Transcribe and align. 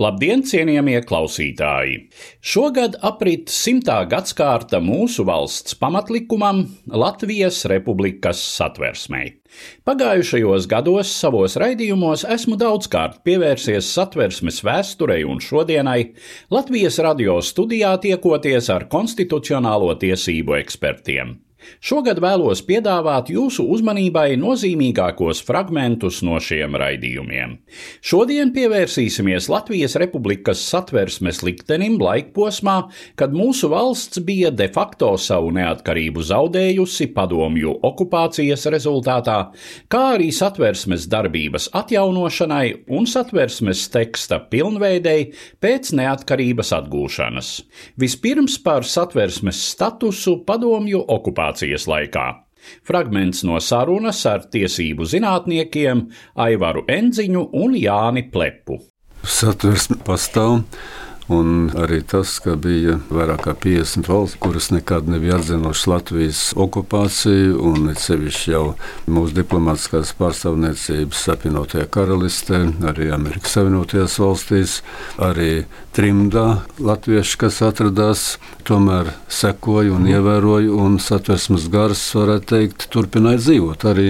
Labdien, 0.00 0.40
cienījamie 0.40 1.02
klausītāji! 1.04 1.98
Šogad 2.40 2.94
aprit 3.04 3.50
simtā 3.52 3.98
gadsimta 4.08 4.80
mūsu 4.80 5.26
valsts 5.28 5.76
pamatlikumam 5.76 6.62
Latvijas 6.88 7.58
Republikas 7.68 8.40
satversmei. 8.40 9.34
Pagājušajos 9.84 10.70
gados 10.72 11.12
savos 11.12 11.58
raidījumos 11.60 12.24
esmu 12.24 12.56
daudzkārt 12.56 13.20
pievērsies 13.28 13.92
satversmes 13.92 14.62
vēsturei 14.64 15.26
un 15.28 15.44
šodienai, 15.44 16.14
Latvijas 16.48 16.96
radio 17.04 17.36
studijā 17.44 17.92
tiekoties 18.00 18.72
ar 18.72 18.88
konstitucionālo 18.88 19.92
tiesību 20.00 20.56
ekspertiem. 20.62 21.36
Šogad 21.82 22.20
vēlos 22.22 22.60
piedāvāt 22.66 23.30
jūsu 23.32 23.64
uzmanībai 23.74 24.36
nozīmīgākos 24.40 25.42
fragmentus 25.46 26.20
no 26.26 26.38
šiem 26.42 26.76
raidījumiem. 26.78 27.56
Šodien 28.04 28.52
pievērsīsimies 28.54 29.48
Latvijas 29.52 29.96
Republikas 30.00 30.62
satversmes 30.68 31.42
liktenim 31.46 31.98
laikposmā, 32.02 32.76
kad 33.18 33.34
mūsu 33.36 33.70
valsts 33.72 34.20
bija 34.26 34.52
de 34.54 34.68
facto 34.72 35.12
savu 35.20 35.50
neatkarību 35.56 36.24
zaudējusi 36.28 37.08
padomju 37.16 37.74
okupācijas 37.88 38.68
rezultātā, 38.72 39.38
kā 39.92 40.02
arī 40.16 40.30
satversmes 40.34 41.08
darbības 41.12 41.70
atjaunošanai 41.76 42.66
un 42.94 43.08
satversmes 43.10 43.86
teksta 43.92 44.40
pilnveidei 44.52 45.32
pēc 45.62 45.92
neatkarības 45.98 46.74
atgūšanas. 46.78 47.52
Vispirms 48.00 48.58
par 48.62 48.86
satversmes 48.88 49.60
statusu 49.72 50.38
padomju 50.46 51.02
okupācijas 51.12 51.51
okupācijas 51.52 51.86
laikā. 51.86 52.44
Fragments 52.86 53.42
no 53.44 53.58
sarunas 53.58 54.24
ar 54.26 54.44
tiesību 54.46 55.04
zinātniekiem 55.04 56.10
Aivaru 56.36 56.84
Enziņu 56.88 57.50
un 57.52 57.74
Jāni 57.74 58.30
Plepu. 58.30 58.78
Satversme 59.22 59.98
pastāv. 60.04 60.62
Un 61.30 61.70
arī 61.78 62.00
tas, 62.02 62.34
ka 62.42 62.56
bija 62.58 62.96
vairāk 63.12 63.44
kā 63.46 63.54
50 63.54 64.08
valsts, 64.10 64.38
kuras 64.42 64.70
nekad 64.74 65.06
nebija 65.10 65.36
atzinušas 65.38 65.86
Latvijas 65.86 66.40
okupāciju, 66.58 67.60
un 67.62 67.92
sevišķi 67.94 68.50
jau 68.50 68.64
mūsu 69.06 69.36
diplomātiskās 69.36 70.10
pārstāvniecības 70.18 71.22
apvienotajā 71.36 71.86
karalistē, 71.94 72.64
arī 72.90 73.12
Amerikas 73.14 73.54
Savienotajās 73.54 74.18
valstīs, 74.18 74.74
arī 75.22 75.64
trimdā 75.94 76.46
latvieši, 76.82 77.38
kas 77.44 77.60
atradās, 77.68 78.24
tomēr 78.66 79.12
sekoja 79.30 79.94
un 79.94 80.08
ievēroja, 80.10 80.74
un 80.74 80.98
satversmes 81.02 81.68
gars, 81.72 82.02
varētu 82.18 82.50
teikt, 82.56 82.88
turpināja 82.92 83.44
dzīvot. 83.44 83.86
Arī 83.92 84.08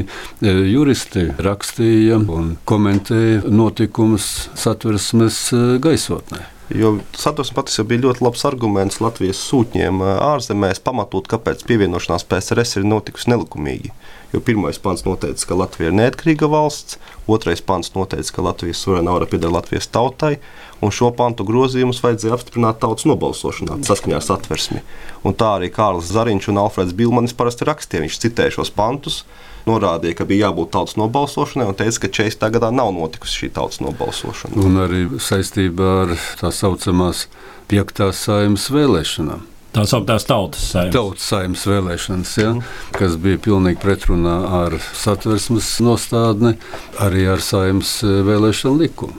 juristi 0.73 1.29
rakstīja 1.43 2.22
un 2.22 2.56
komentēja 2.65 3.45
notikumus 3.53 4.33
satversmes 4.55 5.45
gaisotnē. 5.83 6.52
Jo 6.71 6.93
satversme 7.19 7.56
patiesībā 7.59 7.89
bija 7.91 8.03
ļoti 8.06 8.23
labs 8.23 8.45
arguments 8.47 9.00
Latvijas 9.03 9.41
sūtņiem 9.49 9.99
ārzemēs, 10.06 10.81
pamatot, 10.84 11.27
kāpēc 11.28 11.65
pievienošanās 11.67 12.25
PSRS 12.31 12.78
ir 12.78 12.87
notikusi 12.87 13.33
nelikumīgi. 13.33 13.91
Jo 14.33 14.41
pirmais 14.41 14.78
pants 14.81 15.03
noteica, 15.05 15.45
ka 15.49 15.59
Latvija 15.59 15.91
ir 15.91 15.97
neatkarīga 15.99 16.49
valsts, 16.49 16.97
otrais 17.28 17.61
pants 17.67 17.93
noteica, 17.97 18.31
ka 18.33 18.47
Latvijas 18.47 18.81
suverēna 18.81 19.12
vara 19.19 19.28
pieder 19.28 19.53
Latvijas 19.53 19.91
tautai, 19.93 20.37
un 20.81 20.95
šo 20.95 21.11
pantu 21.19 21.45
grozījumus 21.49 22.01
vajadzēja 22.05 22.39
apstiprināt 22.39 22.81
tautas 22.81 23.05
nobalsošanā 23.11 23.83
saskaņā 23.84 24.17
ar 24.22 24.25
satversmi. 24.25 24.81
Un 25.27 25.37
tā 25.37 25.56
arī 25.59 25.69
Kārlis 25.75 26.15
Zariņš 26.15 26.49
un 26.55 26.62
Alfreds 26.62 26.97
Bilmanis 26.97 27.37
parasti 27.37 27.69
rakstīja. 27.69 28.06
Viņš 28.06 28.22
citēja 28.25 28.56
šos 28.56 28.72
pantus, 28.72 29.25
norādīja, 29.69 30.19
ka 30.19 30.27
bija 30.28 30.49
jābūt 30.49 30.73
tautas 30.75 30.99
nobalsošanai, 31.00 31.69
un 31.71 31.78
teica, 31.78 32.05
ka 32.05 32.12
40. 32.23 32.50
gadā 32.56 32.73
nav 32.75 32.93
notikusi 32.97 33.45
šī 33.45 33.53
tautas 33.59 33.81
nobalsošana. 33.84 34.59
Un 34.59 34.83
arī 34.83 35.06
saistībā 35.23 35.95
ar 36.03 36.15
tā 36.41 36.53
saucamās 36.55 37.27
piektās 37.71 38.25
saimnes 38.27 38.69
vēlēšanām. 38.75 39.49
Tā 39.72 39.87
sauktās 39.89 40.27
tautas 40.28 40.67
saimnes. 40.69 40.93
Tautas 40.93 41.28
saimnes 41.33 41.62
vēlēšanas, 41.65 42.33
ja, 42.43 42.51
kas 42.93 43.17
bija 43.21 43.41
pilnīgi 43.41 43.81
pretrunā 43.81 44.34
ar 44.67 44.77
satversmes 44.77 45.78
nostādni, 45.81 46.59
arī 47.01 47.25
ar 47.33 47.41
saimnes 47.41 47.95
vēlēšanu 48.05 48.83
likumu. 48.83 49.17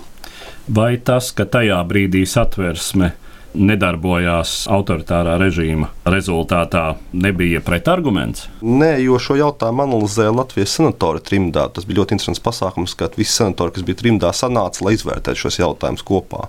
Vai 0.70 0.94
tas, 1.02 1.32
ka 1.36 1.48
tajā 1.50 1.82
brīdī 1.90 2.22
satversme 2.30 3.16
nedarbojās 3.53 4.66
autoritārā 4.72 5.36
režīma 5.41 5.90
rezultātā, 6.09 6.96
nebija 7.14 7.62
pretarguments? 7.66 8.47
Nē, 8.62 8.96
jo 9.03 9.19
šo 9.22 9.38
jautājumu 9.40 9.86
analizēja 9.86 10.34
Latvijas 10.34 10.75
senatori 10.80 11.22
trimdā. 11.24 11.68
Tas 11.74 11.88
bija 11.90 12.02
ļoti 12.02 12.18
interesants 12.18 12.44
pasākums, 12.44 12.96
kad 13.00 13.18
visi 13.19 13.36
senatori, 13.38 13.75
kas 13.75 13.86
bija 13.88 14.02
trimdā, 14.02 14.34
sanāca, 14.36 14.84
lai 14.86 14.96
izvērtētu 14.97 15.46
šos 15.46 15.59
jautājumus 15.62 16.06
kopā. 16.08 16.47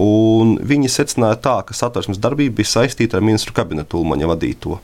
Un 0.00 0.56
viņi 0.60 0.92
secināja 0.92 1.40
tā, 1.40 1.58
ka 1.66 1.76
satversmes 1.76 2.20
darbība 2.22 2.60
bija 2.60 2.76
saistīta 2.76 3.18
ar 3.18 3.26
ministru 3.26 3.56
kabinetu 3.56 4.02
Ulmaņa 4.02 4.32
vadīto, 4.34 4.80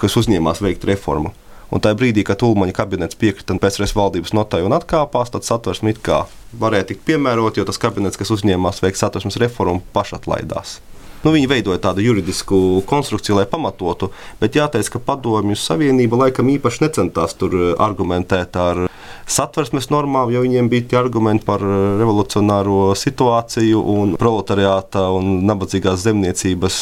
kas 0.00 0.16
uzņēmās 0.18 0.62
veikt 0.64 0.86
reformu. 0.88 1.32
Un 1.70 1.82
tajā 1.82 1.98
brīdī, 1.98 2.22
kad 2.26 2.42
Ulmaņa 2.46 2.74
kabinets 2.76 3.18
piekrita 3.18 3.56
PSRS 3.58 3.96
valdības 3.96 4.34
notai 4.36 4.62
un 4.66 4.74
atkāpās, 4.76 5.32
tad 5.34 5.46
satversme 5.46 5.94
it 5.94 6.02
kā 6.04 6.24
varēja 6.60 6.92
tikt 6.92 7.02
piemērot, 7.08 7.58
jo 7.58 7.66
tas 7.66 7.80
kabinets, 7.82 8.18
kas 8.20 8.30
uzņēmās 8.36 8.82
veikt 8.84 9.00
satversmes 9.00 9.38
reformu, 9.42 9.82
pašatlaidās. 9.96 10.78
Nu, 11.24 11.32
viņi 11.34 11.48
veidoja 11.50 11.80
tādu 11.82 12.04
juridisku 12.04 12.82
konstrukciju, 12.86 13.38
lai 13.40 13.46
pamatotu, 13.50 14.10
bet 14.40 14.58
jāteic, 14.58 14.90
ka 14.92 15.02
Padomju 15.02 15.56
Savienība 15.58 16.20
laikam 16.26 16.50
īpaši 16.52 16.84
necentās 16.86 17.34
tur 17.38 17.56
argumentēt 17.82 18.58
ar 18.60 18.86
satversmes 19.26 19.90
normām, 19.90 20.30
jo 20.30 20.40
viņiem 20.44 20.68
bija 20.70 20.86
tie 20.90 20.98
argumenti 21.00 21.44
par 21.46 21.60
revolucionāro 21.62 22.94
situāciju 22.98 23.80
un 23.92 24.16
proletariāta 24.20 25.10
un 25.14 25.46
nabadzīgās 25.48 26.04
zemniecības 26.06 26.76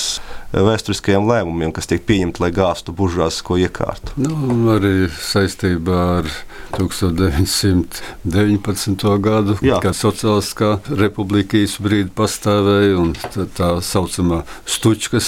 vēsturiskajiem 0.54 1.25
lēmumiem, 1.28 1.72
kas 1.75 1.87
tiek 1.91 2.03
pieņemti, 2.06 2.41
lai 2.44 2.53
gāztu 2.54 2.91
buržāzisko 2.97 3.53
iekārtu. 3.65 4.09
Nu, 4.21 4.33
arī 4.75 4.94
saistībā 5.09 5.99
ar 6.21 6.27
1919. 6.77 9.19
gadu, 9.25 9.53
Jā. 9.65 9.78
kad 9.83 9.94
Sociālistiskā 9.99 10.71
republika 11.00 11.53
īsu 11.59 11.83
brīdi 11.87 12.10
pastāvēja 12.15 12.94
un 13.00 13.09
tā, 13.33 13.43
tā 13.56 13.69
saucamā 13.84 14.38
stučkas. 14.69 15.27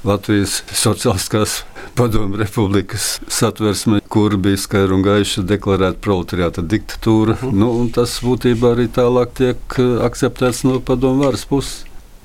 Latvijas 0.00 0.64
Sociālistiskās 0.72 1.60
Padomju 2.00 2.36
Republikas 2.36 3.20
satversme, 3.28 4.00
kur 4.08 4.36
bija 4.36 4.56
skaidri 4.56 4.94
un 4.96 5.02
gaiši 5.04 5.42
deklarēta 5.44 6.00
proletariāta 6.00 6.62
diktatūra. 6.64 7.34
Uh 7.34 7.42
-huh. 7.42 7.52
nu, 7.52 7.88
tas 7.92 8.14
būtībā 8.24 8.70
arī 8.72 8.86
tālāk 8.88 9.34
tiek 9.36 9.76
akceptēts 10.06 10.62
no 10.64 10.78
padomu 10.80 11.24
varas 11.24 11.44
puses. 11.44 11.84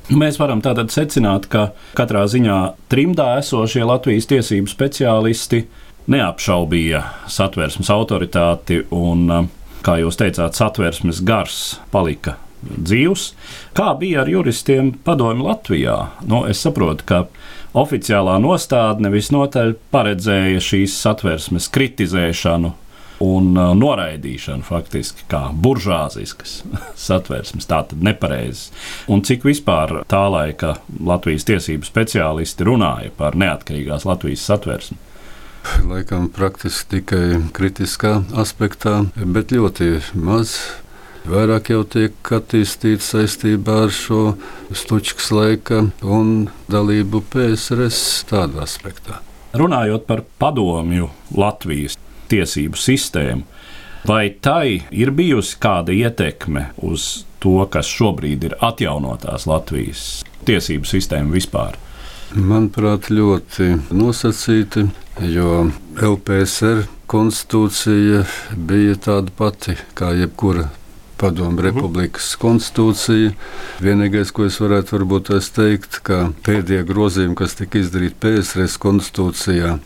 Nu, 0.09 0.17
mēs 0.17 0.39
varam 0.39 0.61
tātad 0.61 0.95
secināt, 0.95 1.49
ka 1.51 1.73
katrā 1.93 2.23
ziņā 2.23 2.73
trimdā 2.87 3.37
esošie 3.39 3.83
Latvijas 3.83 4.25
tiesību 4.31 4.71
speciālisti 4.71 5.65
neapšaubīja 6.07 7.03
satversmes 7.27 7.89
autoritāti 7.89 8.85
un, 8.91 9.49
kā 9.81 9.99
jūs 9.99 10.15
teicāt, 10.15 10.55
satversmes 10.55 11.19
gars 11.21 11.79
palika 11.91 12.37
dzīvs. 12.63 13.33
Kā 13.73 13.91
bija 13.99 14.21
ar 14.21 14.29
juristiem 14.29 14.93
padomju 15.03 15.43
Latvijā? 15.43 15.97
Nu, 16.27 16.45
es 16.49 16.63
saprotu, 16.63 17.03
ka 17.05 17.25
oficiālā 17.75 18.37
nostādne 18.43 19.11
visnotaļ 19.13 19.75
paredzēja 19.93 20.63
šīs 20.63 20.95
satversmes 21.01 21.69
kritizēšanu 21.75 22.71
un 23.23 23.53
noraidīšanu 23.79 24.65
faktiski 24.67 25.23
kā 25.31 25.47
buržāziskas 25.53 26.57
satversmes, 27.07 27.67
tātad 27.69 28.03
nepareizes. 28.03 28.71
Un 29.11 29.23
cik 29.27 29.47
vispār 29.47 30.01
tā 30.11 30.25
laika 30.31 30.75
Latvijas 30.99 31.47
tiesību 31.47 31.87
speciālisti 31.87 32.67
runāja 32.67 33.13
par 33.15 33.37
neatkarīgās 33.39 34.07
Latvijas 34.07 34.45
satversmi? 34.49 34.99
Laikam 35.89 36.27
praktiski 36.29 36.99
tikai 36.99 37.27
kritiskā 37.55 38.19
aspektā, 38.37 38.99
bet 39.17 39.53
ļoti 39.55 39.95
maz 40.13 40.59
vairāk 41.29 41.71
jau 41.73 41.83
tiek 41.89 42.31
attīstīts 42.37 43.11
saistībā 43.13 43.85
ar 43.85 43.93
šo 43.93 44.35
Stučkas 44.75 45.31
laika 45.33 45.81
un 46.01 46.49
dalību 46.71 47.23
PSRS 47.33 48.25
tādā 48.29 48.63
aspektā. 48.65 49.21
Runājot 49.55 50.05
par 50.07 50.23
padomju 50.41 51.09
Latvijas 51.37 51.97
tiesību 52.29 52.79
sistēmu, 52.79 53.45
vai 54.05 54.29
tai 54.41 54.83
ir 54.91 55.13
bijusi 55.15 55.57
kāda 55.61 55.95
ietekme 55.95 56.69
uz 56.85 57.25
to, 57.41 57.57
kas 57.71 57.89
šobrīd 57.89 58.49
ir 58.49 58.57
atjaunotās 58.65 59.47
Latvijas 59.49 60.23
tiesību 60.45 60.89
sistēma 60.89 61.33
vispār? 61.33 61.79
Manuprāt, 62.35 63.07
ļoti 63.13 63.69
nosacīti, 63.95 64.87
jo 65.31 65.69
LPSR 65.95 66.83
konstitūcija 67.07 68.25
bija 68.57 68.97
tāda 69.07 69.31
pati 69.37 69.77
kā 69.95 70.11
jebkura 70.17 70.67
Padomu 71.15 71.63
Republikas 71.63 72.33
konstitūcija. 72.41 73.31
Vienīgais, 73.83 74.33
ko 74.35 74.49
es 74.49 74.57
varētu 74.59 74.97
varbūt 74.97 75.31
teikt, 75.55 76.01
ka 76.03 76.31
pēdējie 76.43 76.83
grozījumi, 76.89 77.37
kas 77.39 77.55
tika 77.55 77.79
izdarīti 77.79 78.19
PSRS 78.25 78.75
konstitūcijā, 78.83 79.77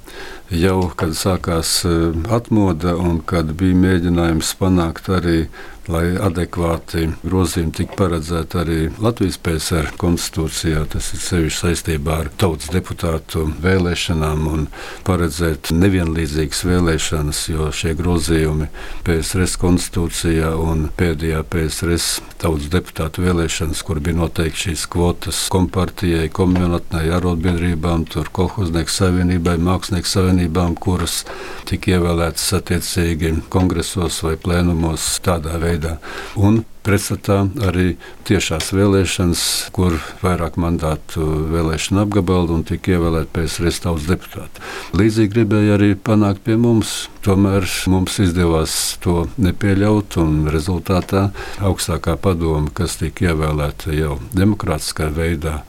jau 0.49 0.89
kad 0.97 1.13
sākās 1.17 1.73
eh, 1.85 2.15
atmoda 2.33 2.95
un 2.97 3.21
kad 3.25 3.53
bija 3.59 3.77
mēģinājums 3.83 4.55
panākt 4.59 5.11
arī 5.13 5.43
lai 5.89 6.13
adekvāti 6.21 7.07
grozījumi 7.23 7.73
tiktu 7.73 7.97
paredzēti 7.97 8.57
arī 8.61 8.77
Latvijas 9.01 9.39
PSR 9.41 9.89
konstitūcijā. 9.99 10.83
Tas 10.93 11.09
ir 11.15 11.23
sevišķi 11.23 11.59
saistībā 11.63 12.17
ar 12.23 12.29
tautas 12.41 12.69
deputātu 12.73 13.47
vēlēšanām 13.63 14.45
un 14.51 14.67
paredzēt 15.07 15.71
nevienlīdzīgas 15.73 16.61
vēlēšanas, 16.69 17.41
jo 17.49 17.69
šie 17.73 17.95
grozījumi 17.97 18.69
PSRS 19.07 19.57
konstitūcijā 19.61 20.53
un 20.61 20.87
pēdējā 20.99 21.41
PSRS 21.49 22.09
tautas 22.41 22.69
deputātu 22.73 23.25
vēlēšanas, 23.25 23.81
kur 23.85 24.01
bija 24.03 24.19
noteikti 24.21 24.69
šīs 24.69 24.85
kvotas 24.93 25.41
kompartijai, 25.53 26.29
komunatnai, 26.33 27.07
arotbiedrībām, 27.17 28.05
tur 28.13 28.29
kolhoznieku 28.35 28.93
savienībai, 28.93 29.57
mākslinieku 29.65 30.13
savienībām, 30.39 30.75
kuras 30.79 31.25
tika 31.67 31.97
ievēlētas 31.97 32.53
attiecīgi 32.59 33.33
kongresos 33.49 34.21
vai 34.23 34.37
plēnumos 34.37 35.19
tādā 35.21 35.59
veidā. 35.59 35.99
Un 36.37 36.63
pretstatā 36.89 37.43
arī 37.67 37.93
tiešās 38.25 38.71
vēlēšanas, 38.73 39.43
kur 39.75 39.97
vairāk 40.23 40.57
mandātu 40.61 41.25
vēlēšana 41.53 42.05
apgabalu 42.07 42.57
un 42.57 42.65
tika 42.65 42.95
ievēlēti 42.95 43.29
PSRS 43.35 43.83
tautas 43.85 44.07
deputāti. 44.09 44.63
Līdzīgi 44.97 45.33
gribēja 45.35 45.77
arī 45.77 45.93
panākt 45.93 46.41
pie 46.47 46.57
mums. 46.57 47.07
Tomēr 47.19 47.67
mums 47.91 48.15
izdevās 48.23 48.73
to 49.03 49.25
nepieļaut, 49.43 50.17
un 50.23 50.47
rezultātā 50.49 51.27
augstākā 51.59 52.15
padoma, 52.21 52.71
kas 52.73 52.97
tika 53.01 53.33
ievēlēta 53.33 53.93
jau 53.93 54.17
demokrātiskā 54.33 55.11
veidā, 55.13 55.59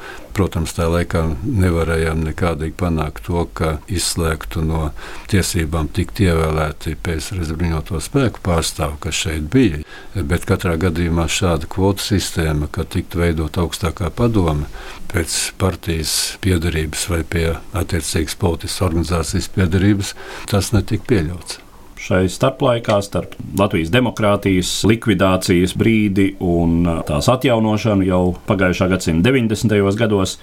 protams, 0.41 0.73
tā 0.77 0.87
laikā 0.91 1.25
nevarējām 1.43 2.23
nekādīgi 2.29 2.77
panākt 2.79 3.27
to, 3.27 3.43
ka 3.57 3.73
izslēgtu 3.91 4.63
no 4.65 4.91
tiesībām 5.31 5.91
tikt 5.95 6.23
ievēlēti 6.25 6.95
PSRS 7.03 7.51
bruņoto 7.59 8.01
spēku 8.03 8.43
pārstāvi, 8.47 9.01
kas 9.03 9.21
šeit 9.25 9.51
bija. 9.53 9.83
Bet 10.15 10.47
katrā 10.49 10.77
gadījumā 10.81 11.10
gadījumā 11.11 11.27
šāda 11.27 11.67
kvotu 11.67 12.05
sistēma, 12.05 12.69
ka 12.71 12.85
tiktu 12.87 13.19
veidot 13.19 13.57
augstākā 13.59 14.11
padome 14.15 14.69
pēc 15.11 15.57
partijas 15.59 16.39
piedarības 16.41 17.09
vai 17.11 17.25
pie 17.25 17.57
attiecīgas 17.75 18.37
politiskas 18.39 18.85
organizācijas 18.87 19.49
piedarības, 19.51 20.15
tas 20.47 20.73
netika 20.73 21.05
pieļauts 21.11 21.59
šai 22.01 22.31
starplaikā 22.33 22.97
starp 23.05 23.35
Latvijas 23.59 23.91
demokrātijas 23.93 24.71
likvidācijas 24.89 25.75
brīdi 25.77 26.31
un 26.41 26.87
tās 27.05 27.29
atjaunošanu 27.29 28.07
jau 28.09 28.23
pagājušā 28.49 28.89
gadsimta 28.95 29.29
90. 29.29 29.77
gados. 30.01 30.39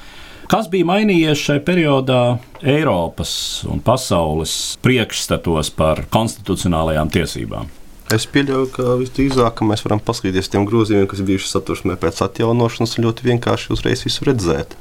Kas 0.47 0.69
bija 0.69 0.85
mainījies 0.85 1.41
šajā 1.41 1.63
periodā 1.65 2.21
Eiropas 2.61 3.33
un 3.65 3.81
pasaules 3.81 4.77
priekšstatos 4.85 5.73
par 5.73 6.05
konstitucionālajām 6.13 7.09
tiesībām? 7.17 7.76
Es 8.07 8.23
pieļauju, 8.31 8.67
ka 8.71 8.93
visdrīzāk 9.01 9.59
mēs 9.67 9.81
varam 9.83 9.99
paskatīties 9.99 10.47
tiem 10.53 10.63
grozījumiem, 10.69 11.09
kas 11.11 11.19
bijuši 11.27 11.49
satversmē 11.51 11.97
pēc 11.99 12.21
atjaunošanas, 12.23 12.93
un 12.95 13.07
ļoti 13.09 13.25
vienkārši 13.27 13.73
uzreiz 13.75 14.05
visu 14.07 14.23
redzēt. 14.29 14.77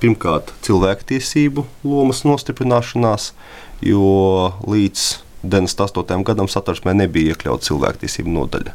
Pirmkārt, 0.00 0.54
cilvēktiesību 0.64 1.66
lomas 1.84 2.22
nostiprināšanās, 2.24 3.34
jo 3.84 4.54
līdz 4.64 5.04
98. 5.44 6.24
gadam 6.24 6.48
satversmē 6.48 6.96
nebija 7.02 7.34
iekļauta 7.34 7.68
cilvēktiesību 7.68 8.32
nodaļa. 8.38 8.72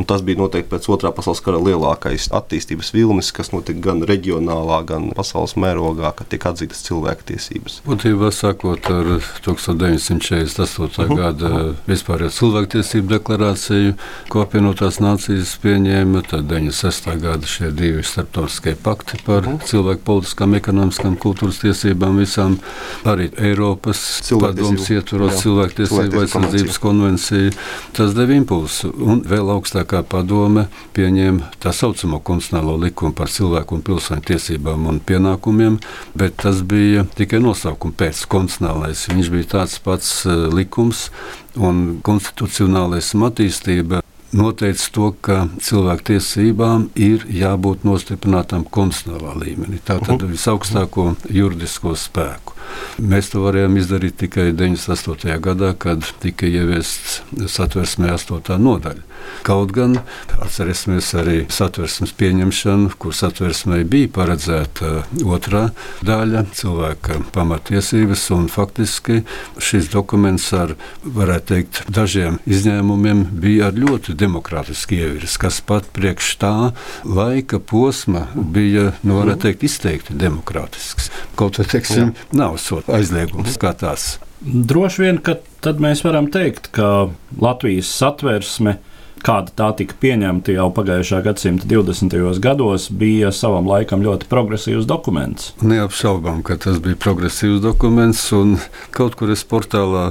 Un 0.00 0.06
tas 0.08 0.22
bija 0.24 0.40
noteikti 0.40 0.70
pēc 0.70 0.86
otrā 0.94 1.10
pasaules 1.12 1.42
kara 1.44 1.58
lielākais 1.60 2.30
attīstības 2.32 2.88
vilnis, 2.94 3.28
kas 3.36 3.50
notika 3.52 3.82
gan 3.90 3.98
reģionālā, 4.08 4.78
gan 4.88 5.10
pasaules 5.12 5.52
mērogā, 5.60 6.14
kad 6.16 6.30
tika 6.32 6.54
atzītas 6.54 6.80
cilvēktiesības. 6.86 7.74
Būtībā 7.84 8.30
sakot, 8.32 8.88
ar 8.88 9.10
1948. 9.44 10.80
Uh 10.80 11.10
-huh. 11.10 11.16
gada 11.18 11.50
vispārējo 11.84 12.32
cilvēktiesību 12.38 13.12
deklarāciju, 13.12 13.92
ko 14.32 14.40
apvienotās 14.46 15.02
nācijas 15.04 15.52
pieņēma, 15.60 16.22
tad 16.30 16.48
96. 16.48 17.20
gada 17.20 17.46
šie 17.46 17.70
divi 17.70 18.02
starptautiskie 18.02 18.74
pakti 18.82 19.20
par 19.26 19.44
uh 19.44 19.52
-huh. 19.52 19.68
cilvēku 19.68 20.00
politiskām, 20.04 20.54
ekonomiskām, 20.54 21.18
kultūras 21.18 21.60
tiesībām 21.60 22.16
visām, 22.24 22.56
arī 23.04 23.28
Eiropas 23.36 24.32
padomus 24.40 24.90
ietvaros 24.90 25.42
cilvēktiesību 25.44 26.24
aizsardzības 26.24 26.78
konvenciju. 26.78 27.52
Tas 27.92 28.14
deva 28.14 28.32
impulsu 28.32 28.94
un 28.96 29.22
vēl 29.28 29.52
augstāk 29.52 29.89
augstākā 29.90 30.06
padome 30.06 30.68
pieņēma 30.94 31.50
tā 31.60 31.72
saucamo 31.72 32.20
konstitucionālo 32.22 32.78
likumu 32.78 33.12
par 33.14 33.28
cilvēku 33.28 33.74
un 33.74 33.82
pilsoņu 33.82 34.22
tiesībām 34.22 34.86
un 34.86 35.00
pienākumiem, 35.00 35.80
bet 36.14 36.36
tas 36.36 36.62
bija 36.62 37.04
tikai 37.16 37.40
nosaukums 37.40 37.96
pēc 37.96 38.26
konstitucionālais. 38.28 39.08
Viņš 39.10 39.30
bija 39.30 39.50
tāds 39.56 39.78
pats 39.82 40.26
eh, 40.26 40.48
likums 40.54 41.10
un 41.56 42.00
konstitucionālais 42.02 43.14
attīstība 43.14 44.02
noteica 44.32 44.90
to, 44.94 45.10
ka 45.20 45.36
cilvēktiesībām 45.62 46.90
ir 46.94 47.26
jābūt 47.34 47.84
nostiprinātām 47.88 48.64
konstitucionālā 48.70 49.34
līmenī. 49.44 49.80
Tātad 49.84 50.22
-huh. 50.22 50.30
visaugstāko 50.30 51.14
juridisko 51.30 51.96
spēku. 51.96 52.60
Mēs 53.00 53.30
to 53.32 53.42
varējām 53.44 53.78
izdarīt 53.80 54.18
tikai 54.20 54.50
98. 54.52 55.38
gadā, 55.42 55.72
kad 55.78 56.04
tika 56.22 56.46
ieviests 56.46 57.20
satversmē 57.48 58.12
8. 58.14 58.58
nodaļa. 58.60 59.06
Kaut 59.44 59.72
gan 59.72 59.96
atcerēsimies 60.40 61.08
arī 61.20 61.36
satversmes 61.52 62.12
pieņemšanu, 62.16 62.92
kur 63.00 63.14
satversmē 63.16 63.82
bija 63.88 64.10
paredzēta 64.16 65.04
otrā 65.24 65.70
daļa- 66.06 66.44
cilvēka 66.60 67.20
pamatiesības, 67.34 68.30
un 68.36 68.48
faktiski 68.48 69.22
šis 69.58 69.90
dokuments 69.92 70.52
ar, 70.52 70.74
varētu 71.04 71.46
teikt, 71.54 71.82
dažiem 71.88 72.38
izņēmumiem 72.46 73.24
bija 73.40 73.68
ar 73.68 73.72
ļoti 73.72 74.16
demokrātiski 74.20 75.00
ievirs, 75.00 75.36
kas 75.40 75.60
pat 75.64 75.88
priekš 75.96 76.32
tā 76.40 76.54
laika 77.04 77.60
posma 77.60 78.26
bija, 78.34 78.90
nu, 79.02 79.20
varētu 79.20 79.48
teikt, 79.48 79.66
izteikti 79.70 80.18
demokrātisks. 80.20 81.10
Kaut 81.38 81.60
vai, 81.60 81.68
teiksim, 81.70 82.14
nav 82.36 82.58
sot 82.62 82.90
aizliegums 82.92 83.58
kā 83.60 83.74
tās. 83.76 84.18
Droši 84.40 85.02
vien, 85.02 85.18
ka 85.20 85.36
tad 85.64 85.82
mēs 85.84 86.04
varam 86.06 86.30
teikt, 86.32 86.70
ka 86.76 87.10
Latvijas 87.40 87.90
satversme 87.92 88.78
kāda 89.24 89.52
tā 89.56 89.68
tika 89.76 89.96
pieņemta 90.00 90.54
jau 90.54 90.68
pagājušā 90.74 91.20
gadsimta 91.24 91.68
20. 91.68 92.16
gados, 92.42 92.88
bija 92.88 93.32
savam 93.36 93.68
laikam 93.68 94.04
ļoti 94.04 94.28
progresīvs 94.30 94.88
dokuments. 94.88 95.52
Neapšaubām, 95.60 96.42
ka 96.46 96.56
tas 96.60 96.80
bija 96.82 96.98
progresīvs 97.00 97.60
dokuments, 97.64 98.24
un 98.36 98.56
kaut 98.96 99.18
kur 99.20 99.32
es 99.34 99.44
portālā 99.44 100.10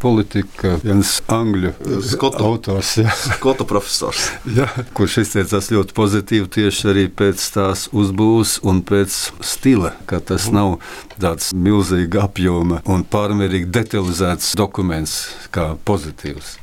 politika, 0.00 0.76
viens 0.84 1.18
angļu 1.30 1.72
Skotu, 2.06 2.42
autors, 2.46 2.94
jā. 3.02 3.12
Skotu 3.36 3.66
profesors. 3.68 4.30
jā, 4.58 4.68
kurš 4.96 5.20
izteicās 5.24 5.70
ļoti 5.74 5.96
pozitīvi 5.96 6.50
tieši 6.58 6.88
arī 6.92 7.06
pēc 7.12 7.44
tās 7.56 7.86
uzbūves 7.96 8.58
un 8.66 8.82
pēc 8.86 9.18
stila, 9.44 9.94
ka 10.10 10.22
tas 10.32 10.48
mm. 10.48 10.56
nav 10.56 11.20
tāds 11.20 11.52
milzīga 11.52 12.26
apjoma 12.28 12.80
un 12.88 13.04
pārmērīgi 13.04 13.70
detalizēts 13.74 14.54
dokuments 14.58 15.20
kā 15.54 15.74
pozitīvs. 15.84 16.56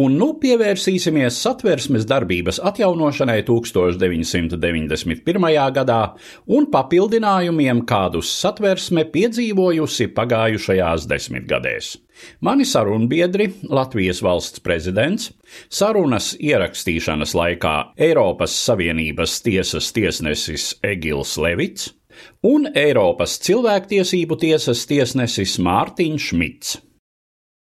Un 0.00 0.14
nu 0.16 0.30
pievērsīsimies 0.40 1.36
satversmes 1.44 2.06
darbības 2.08 2.56
atjaunošanai 2.64 3.42
1991. 3.44 5.18
gadā 5.76 5.98
un 6.48 6.64
papildinājumiem, 6.72 7.82
kādus 7.84 8.30
satversme 8.32 9.04
piedzīvojusi 9.12 10.06
pagājušajās 10.16 11.04
desmitgadēs. 11.10 11.90
Mani 12.40 12.64
sarunbiedri, 12.64 13.52
Latvijas 13.68 14.22
valsts 14.24 14.64
prezidents, 14.64 15.28
sarunas 15.68 16.32
ierakstīšanas 16.40 17.36
laikā 17.36 17.92
Eiropas 18.00 18.56
Savienības 18.64 19.44
tiesas 19.44 19.92
tiesnesis 19.92 20.80
Egils 20.80 21.36
Levits 21.36 21.92
un 22.48 22.64
Eiropas 22.72 23.36
cilvēktiesību 23.44 24.40
tiesas 24.40 24.86
tiesnesis 24.88 25.58
Mārtiņš 25.60 26.30
Šmits. 26.32 26.80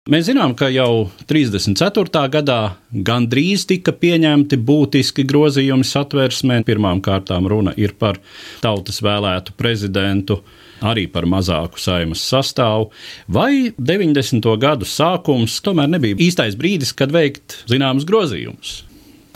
Mēs 0.05 0.27
zinām, 0.27 0.51
ka 0.53 0.67
jau 0.69 1.07
34. 1.25 2.19
gadā 2.29 2.75
gandrīz 3.07 3.63
tika 3.65 3.89
pieņemti 3.89 4.59
būtiski 4.61 5.23
grozījumi 5.25 5.81
satversmē. 5.81 6.59
Pirmām 6.67 6.99
kārtām 7.01 7.47
runa 7.49 7.71
ir 7.73 7.95
par 7.97 8.19
tautas 8.61 9.01
vēlētu 9.01 9.55
prezidentu 9.57 10.43
arī 10.85 11.07
par 11.09 11.25
mazāku 11.25 11.81
saimas 11.81 12.21
sastāvu, 12.21 12.91
vai 13.25 13.71
90. 13.79 14.45
gadu 14.61 14.85
sākums 14.85 15.55
tomēr 15.65 15.89
nebija 15.95 16.19
īstais 16.21 16.53
brīdis, 16.53 16.93
kad 16.93 17.09
veikt 17.09 17.63
zināmus 17.65 18.05
grozījumus. 18.05 18.75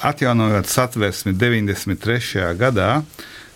Atjaunojot 0.06 0.70
satversmi 0.70 1.34
93. 1.34 2.46
gadā, 2.62 2.92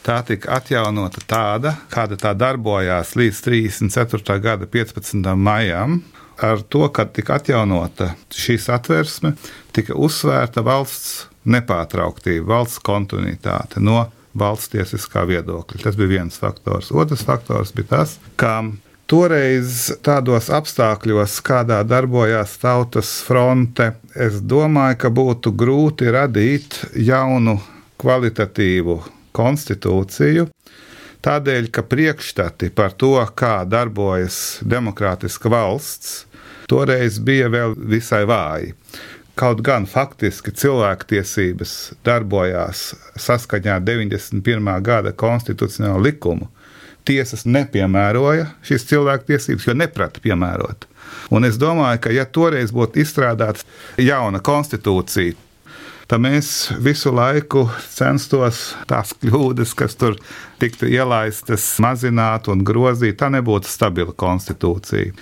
tā 0.01 0.17
tika 0.25 0.57
atjaunota 0.57 1.21
tāda, 1.29 1.77
kāda 1.93 2.17
tā 2.25 2.33
darbojās 2.33 3.13
līdz 3.21 3.45
34. 3.51 4.41
gada 4.49 4.65
15. 4.65 5.29
maijam. 5.37 6.01
Ar 6.41 6.63
to, 6.69 6.87
kad 6.89 7.11
tika 7.13 7.37
atjaunota 7.37 8.13
šī 8.33 8.57
satversme, 8.61 9.35
tika 9.75 9.95
uzsvērta 9.95 10.63
valsts 10.65 11.27
nepārtrauktība, 11.45 12.47
valsts 12.55 12.81
kontinuitāte 12.83 13.83
no 13.83 14.07
valsts 14.37 14.71
tiesiskā 14.73 15.27
viedokļa. 15.29 15.83
Tas 15.83 15.99
bija 15.99 16.15
viens 16.15 16.39
faktors. 16.41 16.89
Otrs 16.91 17.25
faktors 17.27 17.73
bija 17.75 17.91
tas, 17.97 18.17
ka 18.39 18.57
Toreiz 19.03 19.91
tādos 20.01 20.47
apstākļos, 20.49 21.35
kādā 21.43 21.81
darbojās 21.85 22.55
Tautas 22.61 23.09
fronte, 23.27 23.91
es 24.15 24.39
domāju, 24.39 24.97
ka 25.03 25.11
būtu 25.11 25.51
grūti 25.59 26.07
radīt 26.15 26.79
jaunu 26.95 27.57
kvalitatīvu 27.99 28.95
konstitūciju. 29.35 30.47
Tādēļ, 31.23 31.69
ka 31.71 31.85
priekšstati 31.87 32.67
par 32.75 32.91
to, 32.99 33.15
kā 33.39 33.61
darbojas 33.63 34.59
demokrātiska 34.67 35.47
valsts, 35.51 36.25
toreiz 36.67 37.19
bija 37.23 37.47
vēl 37.53 37.77
visai 37.77 38.25
vāji. 38.27 38.73
Kaut 39.39 39.63
gan 39.65 39.87
faktiski 39.89 40.51
cilvēktiesības 40.51 41.93
darbojās 42.05 42.81
saskaņā 43.17 43.79
ar 43.79 43.85
91. 43.87 44.67
gada 44.85 45.13
konstitucionālo 45.15 46.03
likumu, 46.03 46.49
tiesas 47.07 47.47
nepiemēroja 47.47 48.51
šīs 48.67 48.85
cilvēktiesības, 48.91 49.69
jo 49.69 49.77
neprata 49.79 50.21
piemērot. 50.23 50.85
Un 51.31 51.47
es 51.47 51.55
domāju, 51.59 52.03
ka 52.03 52.13
ja 52.13 52.27
toreiz 52.27 52.75
būtu 52.75 52.99
izstrādāta 52.99 53.63
jauna 53.97 54.43
konstitūcija, 54.43 55.39
tad 56.13 56.21
mēs 56.21 56.47
visu 56.77 57.09
laiku 57.09 57.63
censtos 57.89 58.75
tās 58.85 59.15
kļūdas, 59.17 59.71
kas 59.73 59.95
tur 59.97 60.19
tiktu 60.61 60.85
ielaistas, 60.91 61.65
mazināt 61.81 62.51
un 62.53 62.61
grozīt. 62.61 63.17
Tā 63.17 63.31
nebūtu 63.33 63.71
stabila 63.71 64.13
konstitūcija. 64.13 65.15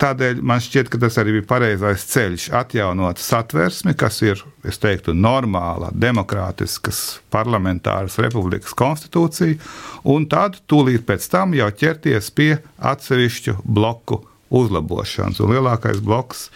Tādēļ 0.00 0.40
man 0.40 0.62
šķiet, 0.64 0.88
ka 0.88 1.02
tas 1.02 1.18
arī 1.20 1.34
bija 1.36 1.48
pareizais 1.50 2.06
ceļš 2.08 2.46
atjaunot 2.56 3.20
satversmi, 3.20 3.92
kas 4.00 4.22
ir, 4.24 4.40
es 4.64 4.80
teiktu, 4.80 5.12
normāla, 5.12 5.90
demokrātiskas, 5.92 7.20
parlamentāras 7.28 8.16
republikas 8.24 8.72
konstitūcija, 8.80 9.60
un 10.08 10.24
tad 10.24 10.56
tūlīt 10.72 11.04
pēc 11.04 11.28
tam 11.34 11.52
jau 11.58 11.68
ķerties 11.68 12.32
pie 12.32 12.54
atsevišķu 12.80 13.58
bloku 13.60 14.22
uzlabošanas. 14.48 15.44
Un 15.44 15.52
lielākais 15.52 16.00
bloks, 16.00 16.48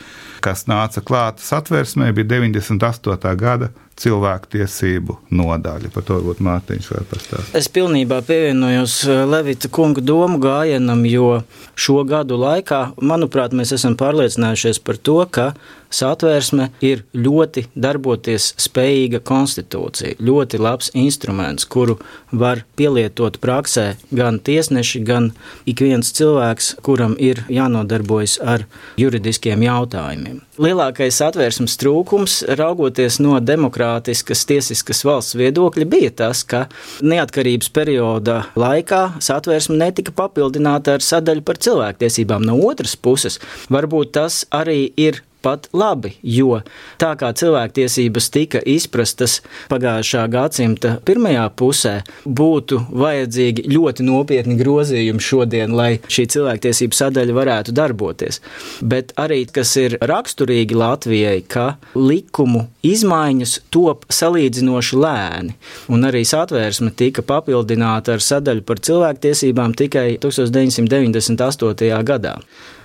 kas 0.45 0.67
nāca 0.69 1.01
klāta 1.05 1.43
satversmē, 1.45 2.11
bija 2.17 2.41
98. 2.45 3.35
gada 3.41 3.71
cilvēktiesību 4.01 5.19
nodaļa. 5.35 5.91
Par 5.95 6.07
to 6.07 6.19
varbūt 6.19 6.43
Mārtiņš 6.45 6.91
var 6.93 7.07
pastāstīt. 7.11 7.55
Es 7.59 7.71
pilnībā 7.73 8.21
pievienojos 8.27 8.97
Levita 9.31 9.71
kunga 9.73 10.03
domu 10.05 10.41
gājienam, 10.43 11.05
jo 11.09 11.29
šo 11.79 12.03
gadu 12.09 12.39
laikā, 12.41 12.83
manuprāt, 12.99 13.55
mēs 13.57 13.75
esam 13.77 13.97
pārliecinājušies 14.01 14.83
par 14.85 14.99
to, 14.99 15.21
ka 15.31 15.53
satvērsme 15.95 16.69
ir 16.85 17.05
ļoti 17.15 17.69
darboties 17.79 18.51
spējīga 18.65 19.21
konstitūcija, 19.27 20.19
ļoti 20.19 20.61
labs 20.63 20.91
instruments, 20.99 21.67
kuru 21.71 21.99
var 22.33 22.65
pielietot 22.79 23.39
praksē 23.43 23.93
gan 24.15 24.41
tiesneši, 24.43 25.05
gan 25.07 25.31
ik 25.71 25.85
viens 25.85 26.11
cilvēks, 26.17 26.75
kuram 26.85 27.15
ir 27.19 27.45
jānodarbojas 27.53 28.41
ar 28.43 28.67
juridiskiem 29.01 29.63
jautājumiem. 29.67 30.43
Lielākais 30.55 31.17
satvērsmes 31.19 31.75
trūkums, 31.83 32.37
raugoties 32.55 33.17
no 33.19 33.41
demokrātiskas, 33.43 34.45
tiesiskas 34.47 35.01
valsts 35.03 35.35
viedokļa, 35.35 35.87
bija 35.91 36.13
tas, 36.21 36.45
ka 36.47 36.69
neatkarības 37.03 37.73
perioda 37.75 38.37
laikā 38.55 39.01
satvērsme 39.19 39.81
netika 39.81 40.15
papildināta 40.15 40.95
ar 40.95 41.03
sadaļu 41.03 41.43
par 41.43 41.59
cilvēktiesībām. 41.59 42.47
No 42.47 42.61
otras 42.71 42.95
puses, 42.95 43.41
varbūt 43.67 44.15
tas 44.15 44.45
arī 44.55 44.93
ir 44.95 45.25
pat 45.45 45.69
labi, 45.77 46.15
jo 46.23 46.61
tā 47.01 47.13
kā 47.21 47.31
cilvēktiesības 47.37 48.31
tika 48.35 48.63
izprastas 48.75 49.41
pagājušā 49.71 50.25
gadsimta 50.33 50.97
pirmajā 51.07 51.47
pusē, 51.59 51.95
būtu 52.25 52.81
vajadzīgi 52.95 53.67
ļoti 53.71 54.07
nopietni 54.07 54.57
grozījumi 54.61 55.23
šodien, 55.23 55.75
lai 55.77 55.99
šī 56.09 56.27
cilvēktiesību 56.35 56.99
sadaļa 56.99 57.37
varētu 57.37 57.75
darboties. 57.77 58.41
Bet 58.83 59.13
arī 59.21 59.45
kas 59.55 59.75
ir 59.81 59.99
raksturīgi 60.01 60.77
Latvijai, 60.79 61.41
ka 61.47 61.75
likumu 61.95 62.67
izmaiņas 62.85 63.59
top 63.75 64.07
salīdzinoši 64.13 65.01
lēni, 65.01 65.57
un 65.93 66.09
arī 66.09 66.25
satvērsme 66.29 66.93
tika 66.97 67.25
papildināta 67.27 68.17
ar 68.17 68.25
sadaļu 68.25 68.65
par 68.67 68.81
cilvēktiesībām 68.85 69.77
tikai 69.79 70.07
1998. 70.23 72.03
gadā 72.05 72.39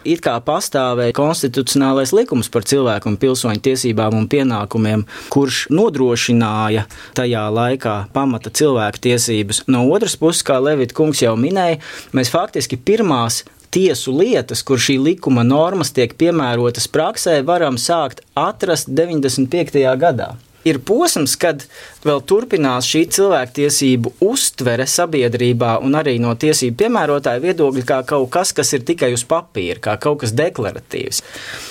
it 0.08 0.24
kā 0.26 0.36
pastāvēja 0.46 1.16
konstitucionālais 1.18 2.14
likums 2.16 2.50
par 2.52 2.66
cilvēku 2.70 3.12
un 3.12 3.20
pilsoņu 3.22 3.64
tiesībām 3.68 4.18
un 4.18 4.28
pienākumiem, 4.32 5.06
kurš 5.34 5.66
nodrošināja 5.74 6.86
tajā 7.18 7.46
laikā 7.54 7.96
pamata 8.16 8.52
cilvēku 8.54 9.04
tiesības. 9.10 9.64
No 9.68 9.86
otras 9.92 10.18
puses, 10.20 10.44
kā 10.48 10.60
Levita 10.64 10.98
kungs 10.98 11.24
jau 11.24 11.36
minēja, 11.40 11.80
mēs 12.16 12.32
faktiski 12.34 12.80
pirmās 12.80 13.44
tiesu 13.74 14.16
lietas, 14.18 14.64
kur 14.66 14.82
šī 14.82 14.98
likuma 15.04 15.46
normas 15.46 15.94
tiek 15.94 16.16
piemērotas 16.18 16.90
praksē, 16.90 17.40
varam 17.46 17.78
sākt 17.78 18.24
atrast 18.38 18.90
95. 18.90 19.84
gadā 20.02 20.36
ir 20.68 20.80
posms, 20.86 21.36
kad 21.40 21.64
vēl 22.06 22.22
turpinās 22.28 22.88
šī 22.88 23.04
cilvēktiesību 23.16 24.14
uztvere 24.24 24.86
sabiedrībā 24.88 25.76
un 25.84 25.98
arī 26.00 26.16
no 26.22 26.34
tiesību 26.40 26.78
piemērotāja 26.80 27.42
viedokļa 27.44 27.86
kā 27.88 28.00
kaut 28.08 28.30
kas, 28.34 28.54
kas 28.56 28.72
ir 28.76 28.86
tikai 28.88 29.12
uz 29.16 29.26
papīra, 29.28 29.80
kā 29.84 29.96
kaut 30.02 30.22
kas 30.24 30.34
deklaratīvs. 30.38 31.22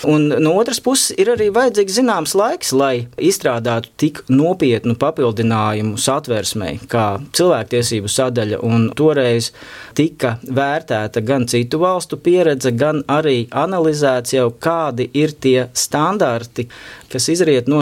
Un 0.08 0.28
no 0.42 0.54
otras 0.60 0.80
puses 0.84 1.14
ir 1.20 1.32
arī 1.32 1.48
vajadzīgs 1.54 1.98
zināms 2.00 2.34
laiks, 2.38 2.72
lai 2.76 3.08
izstrādātu 3.16 3.92
tik 4.00 4.22
nopietnu 4.28 4.98
papildinājumu 5.00 6.00
satversmei, 6.00 6.78
kā 6.90 7.06
cilvēktiesību 7.36 8.12
sadaļa, 8.12 8.60
un 8.64 8.90
toreiz 8.98 9.52
tika 9.98 10.36
vērtēta 10.44 11.24
gan 11.26 11.48
citu 11.50 11.80
valstu 11.82 12.20
pieredze, 12.22 12.72
gan 12.76 13.02
arī 13.08 13.46
analizēts 13.50 14.36
jau 14.36 14.50
kādi 14.60 15.08
ir 15.16 15.34
tie 15.40 15.68
standarti, 15.72 16.68
kas 17.12 17.28
izriet 17.32 17.68
no 17.70 17.80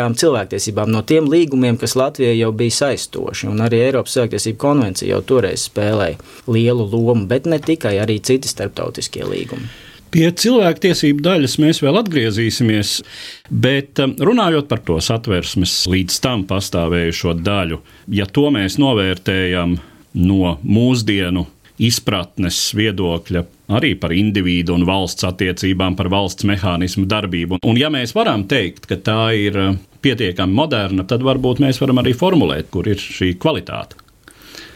starptautiskajām 0.00 0.14
cilvēktiesībām, 0.16 0.90
no 0.90 1.02
tiem 1.02 1.28
līgumiem, 1.28 1.76
kas 1.78 1.96
Latvijai 1.96 2.38
jau 2.38 2.52
bija 2.52 2.70
saistoši. 2.70 3.48
Un 3.48 3.60
arī 3.60 3.82
Eiropas 3.84 4.14
cilvēktiesību 4.16 4.58
konvencija 4.58 5.14
jau 5.14 5.22
toreiz 5.22 5.68
spēlēja 5.68 6.18
lielu 6.48 6.86
lomu, 6.90 7.26
bet 7.26 7.46
ne 7.46 7.58
tikai 7.58 7.98
arī 8.00 8.20
citi 8.20 8.48
starptautiskie 8.48 9.24
līgumi. 9.24 9.68
Pie 10.10 10.26
cilvēktiesību 10.32 11.22
daļas 11.22 11.58
mēs 11.62 11.82
vēl 11.84 12.00
atgriezīsimies, 12.00 13.02
bet 13.50 14.00
um, 14.02 14.16
runājot 14.18 14.66
par 14.66 14.80
to 14.82 14.98
satversmes 14.98 15.86
līdz 15.86 16.18
tam 16.20 16.42
pastāvējušo 16.50 17.36
daļu, 17.38 17.78
ja 18.10 18.26
to 18.26 18.50
mēs 18.50 18.78
novērtējam 18.82 19.78
no 20.18 20.56
mūsdienu 20.64 21.46
izpratnes 21.78 22.72
viedokļa 22.74 23.44
arī 23.70 23.94
par 24.00 24.14
individu 24.16 24.74
un 24.74 24.84
valsts 24.88 25.26
attiecībām, 25.28 25.96
par 25.98 26.10
valsts 26.12 26.46
mehānismu 26.48 27.06
darbību. 27.10 27.60
Un, 27.66 27.78
ja 27.80 27.90
mēs 27.92 28.14
varam 28.16 28.46
teikt, 28.50 28.88
ka 28.90 28.98
tā 28.98 29.22
ir 29.38 29.58
uh, 29.58 29.74
pietiekami 30.02 30.56
moderna, 30.56 31.06
tad 31.08 31.24
varbūt 31.26 31.62
mēs 31.62 31.80
varam 31.82 32.02
arī 32.02 32.14
formulēt, 32.16 32.70
kur 32.74 32.88
ir 32.90 33.00
šī 33.00 33.34
kvalitāte. 33.40 33.98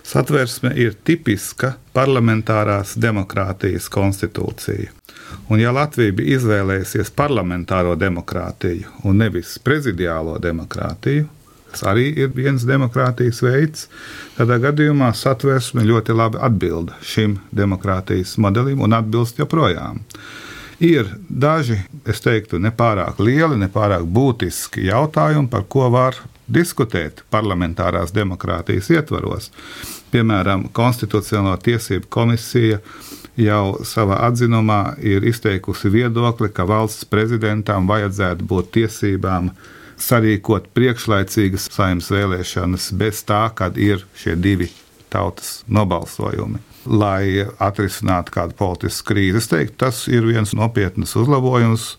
Satversme 0.04 0.74
ir 0.76 0.98
tipiska 1.04 1.78
parlamentārās 1.96 2.92
demokrātijas 3.00 3.88
konstitūcija. 3.88 4.92
Un, 5.48 5.60
ja 5.60 5.72
Latvija 5.72 6.12
bija 6.12 6.36
izvēlējusies 6.38 7.10
parlamentāro 7.16 7.94
demokrātiju 7.98 9.00
un 9.08 9.22
nevis 9.24 9.56
prezidiālo 9.64 10.36
demokrātiju, 10.44 11.24
kas 11.74 11.82
arī 11.90 12.12
ir 12.14 12.30
viens 12.34 12.62
demokrātijas 12.62 13.42
veids, 13.42 13.88
tādā 14.38 14.60
gadījumā 14.62 15.10
satversme 15.18 15.82
ļoti 15.82 16.14
labi 16.14 16.38
atbild 16.46 16.94
šim 17.02 17.40
demokrātijas 17.50 18.36
modelim 18.38 18.84
un 18.86 18.94
atbilst 18.94 19.42
joprojām. 19.42 20.04
Ir 20.84 21.08
daži, 21.28 21.80
es 22.06 22.22
teiktu, 22.22 22.58
nepārāk 22.62 23.18
lieli, 23.22 23.58
nepārāk 23.58 24.06
būtiski 24.06 24.86
jautājumi, 24.88 25.50
par 25.50 25.66
ko 25.70 25.88
var 25.90 26.18
diskutēt 26.50 27.22
parlamentārās 27.32 28.12
demokrātijas 28.14 28.90
ietvaros. 28.92 29.50
Piemēram, 30.12 30.68
Konstitucionālo 30.74 31.56
tiesību 31.62 32.10
komisija 32.12 32.82
jau 33.40 33.78
savā 33.86 34.20
atzinumā 34.28 34.96
ir 35.02 35.24
izteikusi 35.26 35.90
viedokli, 35.90 36.52
ka 36.54 36.66
valsts 36.68 37.06
prezidentam 37.08 37.88
vajadzētu 37.90 38.46
būt 38.50 38.74
tiesībām 38.78 39.54
sarīkot 40.04 40.70
priekšlaicīgas 40.76 41.70
saimnes 41.72 42.10
vēlēšanas 42.12 42.90
bez 43.00 43.24
tā, 43.28 43.46
kad 43.56 43.78
ir 43.80 44.04
šie 44.18 44.36
divi 44.36 44.70
tautas 45.12 45.62
nobalsojumi. 45.68 46.60
lai 46.84 47.46
atrisinātu 47.64 48.34
kādu 48.34 48.52
politisku 48.58 49.14
krīzi. 49.14 49.40
Es 49.40 49.48
teiktu, 49.48 49.78
tas 49.86 50.02
ir 50.12 50.26
viens 50.28 50.50
nopietns 50.52 51.14
uzlabojums, 51.16 51.94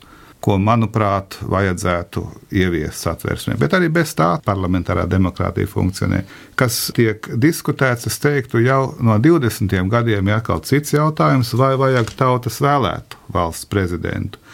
ko, 0.46 0.60
manuprāt, 0.62 1.40
vajadzētu 1.42 2.22
ieviest 2.54 3.08
satversmē. 3.08 3.56
Bet 3.58 3.74
arī 3.74 3.90
bez 3.94 4.14
tā 4.18 4.36
parlamentārā 4.46 5.08
demokrātija 5.10 5.70
funkcionē. 5.72 6.22
Kas 6.60 6.92
tiek 6.94 7.32
diskutēts, 7.42 8.06
es 8.12 8.22
teiktu, 8.22 8.62
jau 8.62 8.94
no 9.02 9.18
20 9.18 9.90
gadiem 9.90 10.30
ir 10.30 10.38
atkal 10.38 10.62
cits 10.68 10.94
jautājums, 10.94 11.56
vai 11.58 11.74
vajag 11.82 12.14
tautas 12.20 12.62
vēlētu 12.62 13.26
valsts 13.34 13.66
prezidentu. 13.72 14.45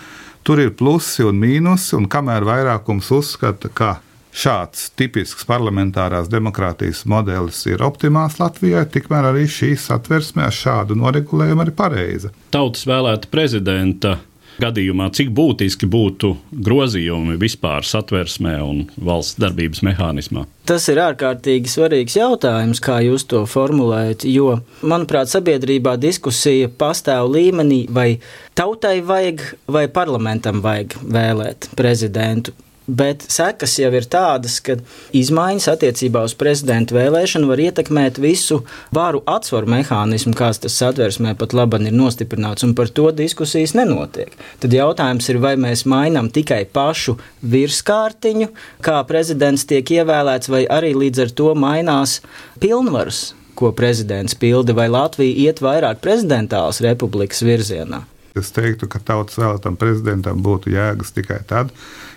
Tur 0.43 0.59
ir 0.63 0.71
plusi 0.73 1.21
un 1.21 1.37
mīnusi, 1.37 1.93
un 1.97 2.07
kamēr 2.09 2.45
vairākums 2.47 3.11
uzskata, 3.13 3.69
ka 3.69 3.91
šāds 4.33 4.87
tipisks 4.97 5.45
parlamentārās 5.45 6.31
demokrātijas 6.31 7.03
modelis 7.05 7.59
ir 7.69 7.83
optimāls 7.85 8.39
Latvijai, 8.41 8.87
tikmēr 8.89 9.29
arī 9.29 9.45
šī 9.51 9.75
satversme 9.77 10.47
ar 10.47 10.55
šādu 10.55 10.97
noregulējumu 10.97 11.67
ir 11.67 11.73
pareiza. 11.77 12.33
Tautas 12.55 12.87
vēlēta 12.89 13.29
prezidenta 13.29 14.17
gadījumā, 14.61 15.09
cik 15.15 15.31
būtiski 15.35 15.89
būtu 15.91 16.35
grozījumi 16.67 17.37
vispār 17.41 17.85
satversmē 17.87 18.55
un 18.63 18.85
valsts 18.97 19.39
darbības 19.41 19.83
mehānismā? 19.87 20.45
Tas 20.69 20.85
ir 20.93 21.01
ārkārtīgi 21.01 21.71
svarīgs 21.71 22.15
jautājums, 22.19 22.81
kā 22.83 22.99
jūs 23.03 23.25
to 23.31 23.43
formulējat, 23.49 24.25
jo, 24.29 24.59
manuprāt, 24.85 25.31
sabiedrībā 25.33 25.97
diskusija 25.99 26.69
pastāv 26.69 27.31
līmenī, 27.33 27.83
vai 27.89 28.09
tautai 28.57 28.99
vajag 29.05 29.45
vai 29.71 29.87
parlamentam 29.91 30.61
vajag 30.63 30.99
vēlēt 31.01 31.71
prezidentu. 31.77 32.55
Bet 32.87 33.21
sekas 33.29 33.75
jau 33.77 33.91
ir 33.93 34.07
tādas, 34.09 34.55
ka 34.65 34.73
izmaiņas 35.13 35.67
attiecībā 35.75 36.23
uz 36.25 36.33
prezidenta 36.37 36.95
vēlēšanu 36.95 37.49
var 37.51 37.61
ietekmēt 37.61 38.17
visu 38.17 38.63
varu 38.95 39.21
atsvaru 39.29 39.69
mehānismu, 39.69 40.33
kāds 40.37 40.63
tas 40.63 40.79
satversmē 40.81 41.35
pat 41.37 41.53
labi 41.53 41.77
ir 41.85 41.93
nostiprināts, 41.93 42.65
un 42.65 42.73
par 42.75 42.89
to 42.89 43.11
diskusijas 43.13 43.75
nenotiek. 43.77 44.33
Tad 44.63 44.73
jautājums 44.73 45.29
ir, 45.29 45.37
vai 45.43 45.53
mēs 45.61 45.85
mainām 45.85 46.31
tikai 46.33 46.63
pašu 46.65 47.19
virskārtiņu, 47.45 48.49
kā 48.81 48.97
prezidents 49.05 49.67
tiek 49.69 49.85
ievēlēts, 50.01 50.49
vai 50.49 50.65
arī 50.65 50.95
līdz 50.97 51.27
ar 51.27 51.35
to 51.37 51.53
mainās 51.53 52.17
pilnvaras, 52.59 53.35
ko 53.53 53.69
prezidents 53.77 54.33
pilda, 54.33 54.73
vai 54.73 54.89
Latvija 54.89 55.37
iet 55.45 55.61
vairāk 55.61 56.01
prezidentālas 56.01 56.81
republikas 56.81 57.45
virzienā. 57.45 58.07
Es 58.37 58.49
teiktu, 58.55 58.87
ka 58.87 59.01
tautas 59.03 59.37
vēlētam 59.37 59.75
prezidentam 59.77 60.39
būtu 60.43 60.71
jēgas 60.71 61.11
tikai 61.13 61.41
tad, 61.47 61.73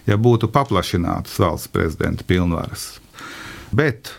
ja 0.06 0.18
būtu 0.20 0.50
paplašinātas 0.52 1.38
valsts 1.40 1.70
prezidenta 1.72 2.26
pilnvaras. 2.26 2.98
Bet 3.74 4.12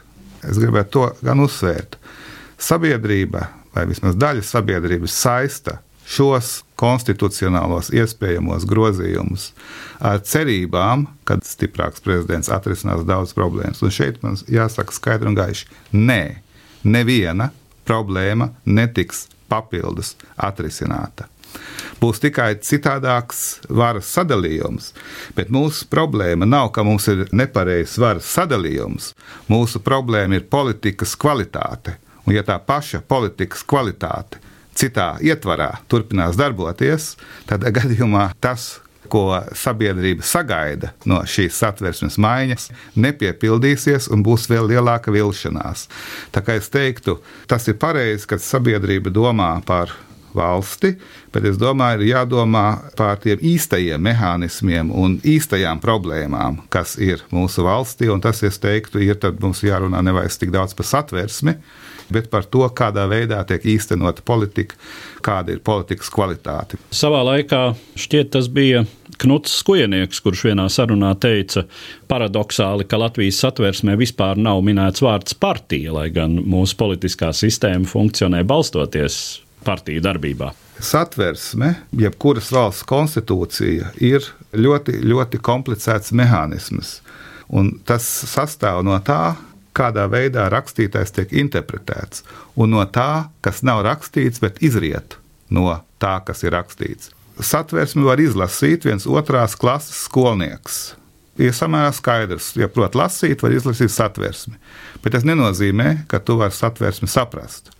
es 0.45 0.59
gribētu 0.61 0.91
to 0.91 1.07
gan 1.25 1.41
uzsvērt. 1.43 1.97
Sabiedrība, 2.61 3.49
vai 3.75 3.85
vismaz 3.89 4.15
daļa 4.19 4.45
sabiedrības, 4.45 5.15
saista 5.15 5.79
šos 6.05 6.61
konstitucionālos 6.77 7.89
iespējamos 7.95 8.67
grozījumus 8.69 9.49
ar 10.05 10.21
cerībām, 10.25 11.07
ka 11.25 11.39
stiprāks 11.43 12.03
prezidents 12.05 12.51
atrisinās 12.53 13.05
daudz 13.07 13.33
problēmas. 13.37 13.81
Un 13.83 13.93
šeit 13.93 14.21
man 14.23 14.37
jāsaka 14.51 14.93
skaidri 14.95 15.31
un 15.31 15.37
gaiši: 15.37 15.69
nē, 15.97 16.21
neviena 16.85 17.49
problēma 17.85 18.51
netiks 18.65 19.25
papildus 19.49 20.15
atrisināta 20.37 21.29
būs 22.01 22.21
tikai 22.23 22.53
citādāks 22.63 23.43
varas 23.69 24.09
sadalījums. 24.15 24.91
Bet 25.37 25.51
mūsu 25.53 25.87
problēma 25.91 26.47
nav, 26.47 26.71
ka 26.75 26.83
mums 26.87 27.07
ir 27.11 27.25
nepareizs 27.31 27.97
varas 28.01 28.29
sadalījums. 28.37 29.13
Mūsu 29.51 29.81
problēma 29.83 30.39
ir 30.39 30.49
politikas 30.49 31.15
kvalitāte. 31.19 31.99
Un, 32.25 32.33
ja 32.33 32.43
tā 32.45 32.57
paša 32.57 33.03
politikas 33.05 33.61
kvalitāte 33.67 34.41
citā 34.75 35.15
ietvarā 35.23 35.71
turpinās 35.91 36.37
darboties, 36.39 37.13
tad 37.49 37.65
gadījumā 37.77 38.31
tas, 38.43 38.75
ko 39.05 39.37
sabiedrība 39.53 40.25
sagaida 40.25 40.89
no 41.05 41.19
šīs 41.29 41.59
satversmes 41.61 42.17
maiņas, 42.21 42.71
nepiepildīsies 42.97 44.09
un 44.09 44.23
būs 44.25 44.47
vēl 44.49 44.71
lielāka 44.71 45.13
vilšanās. 45.13 45.85
Tā 46.33 46.41
kā 46.41 46.57
es 46.57 46.71
teiktu, 46.73 47.19
tas 47.45 47.69
ir 47.69 47.77
pareizi, 47.77 48.25
kad 48.31 48.41
sabiedrība 48.41 49.13
domā 49.13 49.51
par 49.67 49.93
valsti, 50.35 50.93
bet 51.33 51.47
es 51.49 51.57
domāju, 51.61 52.03
ir 52.03 52.13
jādomā 52.13 52.65
par 52.97 53.19
tiem 53.23 53.41
īstajiem 53.41 54.03
mehānismiem 54.05 54.91
un 54.91 55.17
īstajām 55.23 55.81
problēmām, 55.83 56.63
kas 56.73 56.97
ir 57.01 57.23
mūsu 57.33 57.65
valstī. 57.65 58.11
Tas, 58.21 58.43
es 58.47 58.59
teiktu, 58.61 59.01
ir 59.03 59.19
mums 59.41 59.63
jārunā 59.65 60.01
nevis 60.05 60.39
tik 60.41 60.53
daudz 60.55 60.75
par 60.77 60.87
satversmi, 60.87 61.55
bet 62.13 62.29
par 62.29 62.45
to, 62.45 62.65
kādā 62.75 63.07
veidā 63.09 63.41
tiek 63.47 63.63
īstenota 63.75 64.23
politika, 64.25 64.77
kāda 65.25 65.55
ir 65.55 65.63
politikas 65.65 66.11
kvalitāte. 66.13 66.77
Savā 66.93 67.23
laikā 67.25 67.61
šķiet 67.97 68.31
tas 68.35 68.49
bija 68.51 68.85
Knuts 69.21 69.53
Skujenieks, 69.61 70.19
kurš 70.23 70.45
vienā 70.49 70.65
sarunā 70.71 71.13
teica 71.21 71.65
paradoxāli, 72.11 72.87
ka 72.89 72.99
Latvijas 72.99 73.39
satversmē 73.43 73.95
vispār 73.99 74.39
nav 74.41 74.61
minēts 74.65 75.03
vārds 75.05 75.37
partija, 75.39 75.93
lai 75.95 76.09
gan 76.13 76.37
mūsu 76.43 76.77
politiskā 76.79 77.31
sistēma 77.35 77.87
funkcionē 77.89 78.43
balstoties 78.47 79.44
partiju 79.65 80.03
darbībā? 80.05 80.51
Satversme, 80.83 81.71
jebkuras 81.95 82.51
valsts 82.51 82.85
konstitūcija, 82.89 83.93
ir 84.03 84.25
ļoti, 84.53 84.99
ļoti 85.07 85.39
komplicēts 85.43 86.13
mehānisms. 86.15 86.99
Un 87.47 87.75
tas 87.87 88.03
sastāv 88.03 88.81
no 88.85 88.97
tā, 89.05 89.35
kādā 89.75 90.07
veidā 90.11 90.47
rakstītais 90.51 91.13
tiek 91.15 91.31
interpretēts, 91.35 92.23
un 92.55 92.73
no 92.75 92.83
tā, 92.87 93.29
kas 93.45 93.61
nav 93.63 93.83
rakstīts, 93.87 94.41
bet 94.43 94.61
izriet 94.65 95.17
no 95.53 95.69
tā, 96.01 96.17
kas 96.25 96.43
ir 96.43 96.55
rakstīts. 96.55 97.11
Satversmi 97.35 98.05
var 98.07 98.21
izlasīt 98.23 98.87
viens 98.87 99.07
otrās 99.07 99.57
klases 99.59 100.05
skolnieks. 100.07 100.95
Ir 101.35 101.51
samērā 101.51 101.91
skaidrs, 101.91 102.53
ja 102.55 102.69
prot 102.71 102.95
lasīt, 102.95 103.41
var 103.43 103.51
izlasīt 103.51 103.91
satversmi. 103.91 104.55
Bet 105.03 105.17
tas 105.17 105.27
nenozīmē, 105.27 106.05
ka 106.07 106.21
tu 106.23 106.37
vari 106.39 106.55
satversmi 106.55 107.11
saprast 107.11 107.75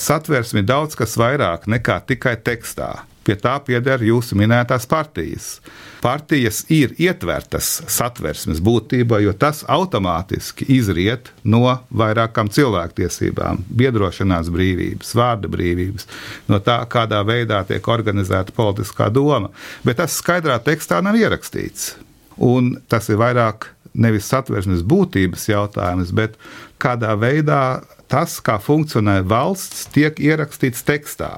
satversmi 0.00 0.64
daudz 0.66 0.96
kas 0.98 1.16
vairāk 1.20 1.68
nekā 1.70 2.00
tikai 2.08 2.36
tekstā. 2.44 2.90
Pie 3.20 3.36
tā 3.36 3.58
pieder 3.60 4.00
jūsu 4.00 4.34
minētās 4.40 4.86
partijas. 4.88 5.58
Partijas 6.00 6.62
ir 6.72 6.94
ietvertas 6.96 7.68
satversmes 7.92 8.62
būtībā, 8.64 9.18
jo 9.20 9.34
tas 9.36 9.60
automātiski 9.68 10.64
izriet 10.72 11.28
no 11.44 11.60
vairākām 11.92 12.48
cilvēktiesībām, 12.48 13.60
biedrošanās 13.68 14.48
brīvības, 14.54 15.12
vārda 15.20 15.52
brīvības, 15.52 16.08
no 16.48 16.62
tā, 16.64 16.78
kādā 16.88 17.20
veidā 17.28 17.60
tiek 17.68 17.92
organizēta 17.92 18.56
politiskā 18.56 19.10
doma. 19.12 19.52
Bet 19.84 20.00
tas 20.00 20.16
skaidrā 20.16 20.56
tekstā 20.64 21.02
nav 21.04 21.20
ierakstīts. 21.20 21.92
Un 22.40 22.78
tas 22.88 23.12
ir 23.12 23.20
vairāk 23.20 23.68
nevis 24.00 24.32
satversmes 24.32 24.80
būtības 24.86 25.44
jautājums, 25.50 26.14
bet 26.16 26.40
kādā 26.80 27.12
veidā 27.20 27.82
tas, 28.10 28.38
kā 28.44 28.58
funkcionē 28.62 29.20
valsts, 29.28 29.86
tiek 29.94 30.18
ierakstīts 30.20 30.84
tekstā. 30.86 31.30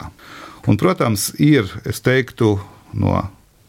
Un, 0.66 0.78
protams, 0.78 1.32
ir, 1.42 1.68
es 1.88 2.00
teiktu, 2.04 2.54
no 2.94 3.16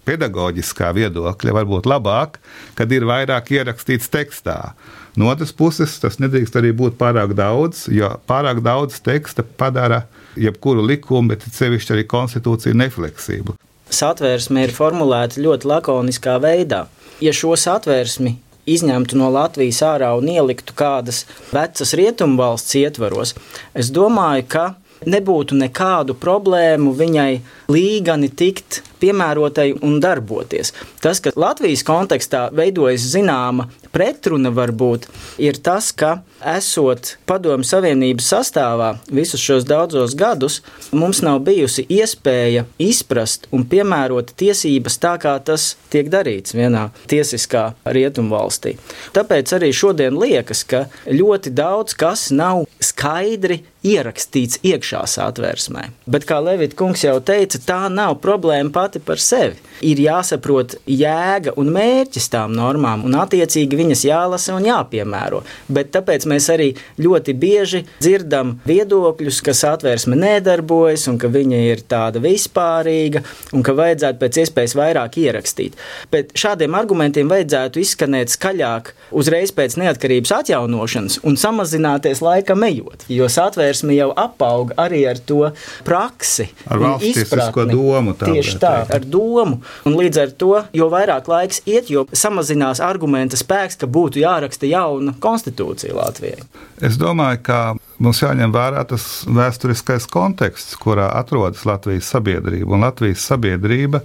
pedagoģiskā 0.08 0.92
viedokļa 0.96 1.56
varbūt 1.56 1.88
labāk, 1.90 2.40
kad 2.78 2.92
ir 2.92 3.08
vairāk 3.08 3.54
ierakstīts 3.56 4.12
tekstā. 4.14 4.74
No 5.20 5.30
otras 5.32 5.54
puses, 5.56 5.96
tas 6.02 6.20
nedrīkst 6.22 6.56
arī 6.60 6.74
būt 6.76 6.98
pārāk 7.00 7.36
daudz, 7.38 7.86
jo 7.94 8.10
pārāk 8.30 8.64
daudz 8.66 9.00
teksta 9.04 9.46
padara 9.46 10.04
jebkuru 10.40 10.84
likumu, 10.86 11.34
bet 11.34 11.46
sevišķi 11.46 11.96
arī 11.96 12.08
konstitūciju 12.10 12.80
nefleksiblu. 12.82 13.56
Satvērsme 13.94 14.66
ir 14.66 14.74
formulēta 14.74 15.42
ļoti 15.44 15.70
lakoniskā 15.70 16.40
veidā. 16.42 16.88
Ja 17.22 17.34
šo 17.36 17.54
satvērsmi 17.60 18.34
izņemtu 18.70 19.18
no 19.20 19.30
Latvijas 19.34 19.82
ārā 19.86 20.14
un 20.18 20.30
ieliktu 20.32 20.76
kādas 20.78 21.24
vecas 21.52 21.94
rietumvalsts 22.00 22.78
ietvaros, 22.80 23.36
es 23.74 23.92
domāju, 23.94 24.48
ka 24.48 24.66
nebūtu 25.10 25.58
nekādu 25.60 26.16
problēmu 26.20 26.94
viņai 26.96 27.32
līgani 27.72 28.30
tikt 28.32 28.82
piemērotai 29.04 29.70
un 29.84 30.00
darboties. 30.04 30.74
Tas, 31.04 31.22
ka 31.24 31.36
Latvijas 31.36 31.84
kontekstā 31.88 32.48
veidojas 32.56 33.06
zināma 33.14 33.68
pretruna, 33.94 34.52
varbūt 34.54 35.08
ir 35.44 35.60
tas, 35.64 35.92
ka 35.94 36.22
esot 36.54 37.16
Padomju 37.30 37.68
Savienības 37.68 38.30
sastāvā 38.34 38.90
visus 39.14 39.44
šos 39.44 39.68
daudzos 39.70 40.16
gadus, 40.18 40.62
mums 40.92 41.22
nav 41.26 41.44
bijusi 41.48 41.86
iespēja 41.92 42.66
izprast 42.82 43.48
un 43.54 43.68
piemērot 43.70 44.34
tiesības 44.40 45.00
tā, 45.04 45.16
kā 45.22 45.36
tas 45.46 45.74
tiek 45.94 46.10
darīts 46.14 46.56
vienā 46.58 46.88
tiesiskā 47.12 47.70
rietumvalstī. 47.86 48.78
Tāpēc 49.16 49.54
arī 49.58 49.72
šodien 49.76 50.18
liekas, 50.20 50.64
ka 50.68 50.86
ļoti 51.10 51.54
daudz 51.54 51.98
kas 51.98 52.30
nav 52.34 52.66
skaidri 52.84 53.62
ierakstīts 53.84 54.62
iekšā 54.64 55.04
satvērsmē. 55.12 55.90
Bet, 56.08 56.26
kā 56.28 56.40
Levita 56.44 56.78
kungs 56.80 57.04
jau 57.04 57.18
teica, 57.26 57.60
tā 57.60 57.80
nav 57.92 58.18
problēma 58.24 58.72
pati 58.74 58.93
pati 58.94 59.06
par 59.06 59.20
sevi. 59.20 59.56
Ir 59.82 60.00
jāsaprot 60.00 60.78
jēga 60.88 61.54
un 61.58 61.72
mērķis 61.74 62.30
tām 62.32 62.54
normām, 62.56 63.04
un 63.06 63.16
attiecīgi 63.18 63.76
viņas 63.76 64.04
jālasa 64.06 64.56
un 64.56 64.68
jāpiemēro. 64.68 65.42
Bet 65.68 65.92
tāpēc 65.92 66.28
mēs 66.30 66.50
arī 66.54 66.74
ļoti 67.02 67.34
bieži 67.34 67.84
dzirdam 68.00 68.60
viedokļus, 68.66 69.42
ka 69.44 69.54
satversme 69.54 70.16
nedarbojas 70.16 71.08
un 71.10 71.18
ka 71.18 71.28
viņa 71.28 71.62
ir 71.72 71.84
tāda 71.90 72.22
vispārīga 72.24 73.24
un 73.54 73.64
ka 73.64 73.74
vajadzētu 73.74 74.22
pēc 74.22 74.40
iespējas 74.44 74.76
vairāk 74.78 75.18
ierakstīt. 75.18 75.76
Bet 76.12 76.36
šādiem 76.38 76.78
argumentiem 76.78 77.32
vajadzētu 77.32 77.82
izskanēt 77.84 78.32
skaļāk 78.38 78.94
uzreiz 79.12 79.52
pēc 79.52 79.78
neatkarības 79.82 80.36
atjaunošanas 80.40 81.20
un 81.28 81.38
samazināties 81.40 82.24
laikam 82.24 82.64
ejot, 82.70 83.08
jo 83.10 83.28
satversme 83.28 83.98
jau 83.98 84.12
apauga 84.16 84.78
arī 84.86 85.04
ar 85.10 85.20
to 85.20 85.52
praksi. 85.84 86.48
Ar 86.70 86.80
valstisko 86.80 87.68
domu. 87.68 88.16
Tieši 88.24 88.58
tā. 88.62 88.83
Ar 88.92 89.06
domu. 89.06 89.60
Un 89.88 89.98
līdz 89.98 90.22
ar 90.24 90.34
to, 90.40 90.52
jo 90.76 90.90
vairāk 90.92 91.30
laiks 91.32 91.62
iet, 91.70 91.90
jo 91.94 92.06
samazinās 92.12 92.82
argumenta 92.84 93.40
spēks, 93.40 93.80
ka 93.82 93.90
būtu 93.90 94.24
jāraksta 94.24 94.70
jauna 94.70 95.16
konstitūcija 95.24 95.96
Latvijai. 95.98 96.44
Es 96.84 96.98
domāju, 97.00 97.42
ka 97.48 97.60
mums 98.04 98.22
jāņem 98.24 98.54
vērā 98.54 98.84
tas 98.90 99.08
vēsturiskais 99.30 100.08
konteksts, 100.12 100.78
kurā 100.82 101.10
atrodas 101.20 101.66
Latvijas 101.70 102.12
sabiedrība. 102.14 102.76
Un 102.76 102.88
Latvijas 102.88 103.26
sabiedrība 103.32 104.04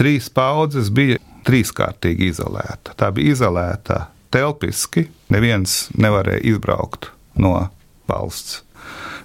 trīs 0.00 0.30
paudzes 0.32 0.92
bija 0.94 1.20
trīskārtīgi 1.48 2.30
izolēta. 2.34 2.96
Tā 2.96 3.10
bija 3.16 3.34
izolēta 3.34 4.06
telpiski, 4.34 5.08
neviens 5.32 5.86
nevarēja 5.98 6.44
izbraukt 6.52 7.10
no 7.40 7.54
valsts 8.10 8.60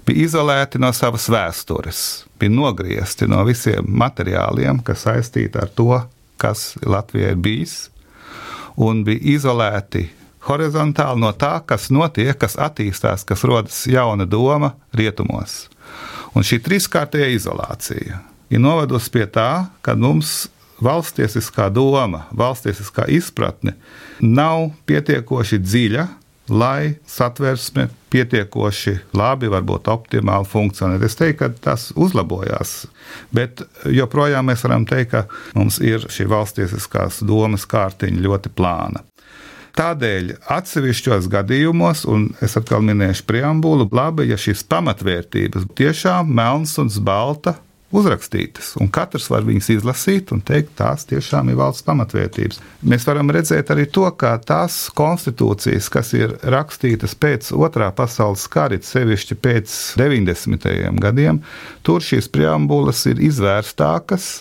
bija 0.06 0.26
izolēti 0.28 0.80
no 0.82 0.92
savas 0.94 1.28
vēstures, 1.32 2.02
bija 2.40 2.54
nogriezti 2.54 3.28
no 3.30 3.44
visiem 3.48 3.88
materiāliem, 3.88 4.84
kas 4.86 5.06
saistīti 5.08 5.60
ar 5.62 5.72
to, 5.76 5.98
kas 6.42 6.74
Latvijai 6.86 7.34
ir 7.34 7.42
bijis, 7.42 7.76
un 8.76 9.04
bija 9.08 9.36
izolēti 9.36 10.08
horizontāli 10.46 11.22
no 11.24 11.32
tā, 11.34 11.58
kas 11.66 11.90
notiek, 11.94 12.36
kas 12.38 12.58
attīstās, 12.62 13.26
kas 13.26 13.44
rodas 13.48 13.86
jauna 13.90 14.28
doma 14.30 14.76
rietumos. 14.94 15.66
Un 16.36 16.46
šī 16.46 16.60
trīskārtējā 16.66 17.32
izolācija 17.38 18.20
ir 18.52 18.62
novedusi 18.62 19.12
pie 19.14 19.26
tā, 19.32 19.68
ka 19.82 19.96
mums 19.98 20.46
valstiesiskā 20.84 21.70
doma, 21.74 22.26
valstiesiskā 22.36 23.08
izpratne 23.16 23.76
nav 24.20 24.70
pietiekoši 24.86 25.62
dziļa, 25.64 26.06
lai 26.50 26.96
satversme 27.08 27.88
pietiekoši 28.14 28.96
labi, 29.18 29.50
varbūt 29.52 29.90
optimāli 29.92 30.48
funkcionē. 30.50 31.00
Es 31.04 31.18
teiktu, 31.18 31.40
ka 31.42 31.50
tas 31.70 31.90
uzlabojās, 31.96 32.86
bet 33.36 33.66
joprojām 33.92 34.52
mēs 34.52 34.64
varam 34.68 34.86
teikt, 34.88 35.12
ka 35.12 35.26
mums 35.58 35.82
ir 35.84 36.06
šī 36.12 36.30
valstiesiskās 36.32 37.24
domas 37.26 37.66
kārtiņa 37.70 38.26
ļoti 38.28 38.54
plāna. 38.56 39.04
Tādēļ 39.76 40.30
atsevišķos 40.56 41.26
gadījumos, 41.28 42.06
un 42.08 42.30
es 42.46 42.56
atkal 42.56 42.86
minēšu 42.88 43.26
preambulu, 43.28 43.90
labi, 43.92 44.30
ja 44.30 44.38
šīs 44.40 44.64
pamatvērtības 44.72 45.68
tiešām 45.76 46.32
melns 46.32 46.78
un 46.80 46.88
balta 47.04 47.58
uzrakstītas, 47.96 48.74
un 48.82 48.90
katrs 48.94 49.30
var 49.32 49.46
viņas 49.48 49.72
izlasīt 49.78 50.34
un 50.36 50.44
teikt, 50.46 50.76
tās 50.80 51.08
tiešām 51.10 51.52
ir 51.52 51.60
valsts 51.60 51.86
pamatvērtības. 51.88 52.62
Mēs 52.86 53.08
varam 53.08 53.32
redzēt 53.34 53.72
arī 53.74 53.88
to, 53.88 54.06
ka 54.20 54.36
tās 54.44 54.86
konstitūcijas, 54.96 55.90
kas 55.94 56.14
ir 56.18 56.36
rakstītas 56.44 57.16
pēc 57.18 57.52
otrā 57.56 57.90
pasaules 57.96 58.46
kara, 58.52 58.78
sevišķi 58.82 59.40
pēc 59.40 59.74
90. 60.02 60.70
gadiem, 61.02 61.42
tur 61.86 62.04
šīs 62.04 62.32
preambulas 62.34 63.06
ir 63.12 63.22
izvērstākas. 63.32 64.32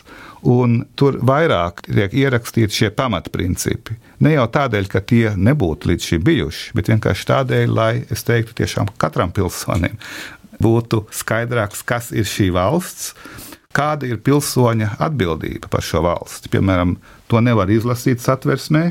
Un 0.45 0.83
tur 0.93 1.17
vairāk 1.25 1.79
tiek 1.87 2.13
ierakstīti 2.21 2.77
šie 2.83 2.89
pamatprincipi. 2.93 3.95
Ne 4.21 4.35
jau 4.35 4.45
tādēļ, 4.53 4.91
ka 4.93 5.01
tie 5.01 5.31
nebūtu 5.41 5.89
līdz 5.89 6.09
šim 6.11 6.27
bijuši, 6.27 6.75
bet 6.77 6.91
vienkārši 6.93 7.29
tādēļ, 7.31 7.73
lai 7.73 7.93
es 8.13 8.27
teiktu, 8.29 8.53
tiešām 8.61 8.93
katram 9.01 9.33
pilsonim 9.33 9.97
būtu 10.63 11.05
skaidrāks, 11.15 11.83
kas 11.87 12.11
ir 12.15 12.29
šī 12.29 12.51
valsts, 12.55 13.15
kāda 13.75 14.09
ir 14.09 14.21
pilsoņa 14.25 14.97
atbildība 15.03 15.71
par 15.73 15.85
šo 15.85 16.05
valsti. 16.07 16.51
Piemēram, 16.53 16.97
to 17.31 17.43
nevar 17.45 17.71
izlasīt 17.73 18.23
satversmē, 18.25 18.85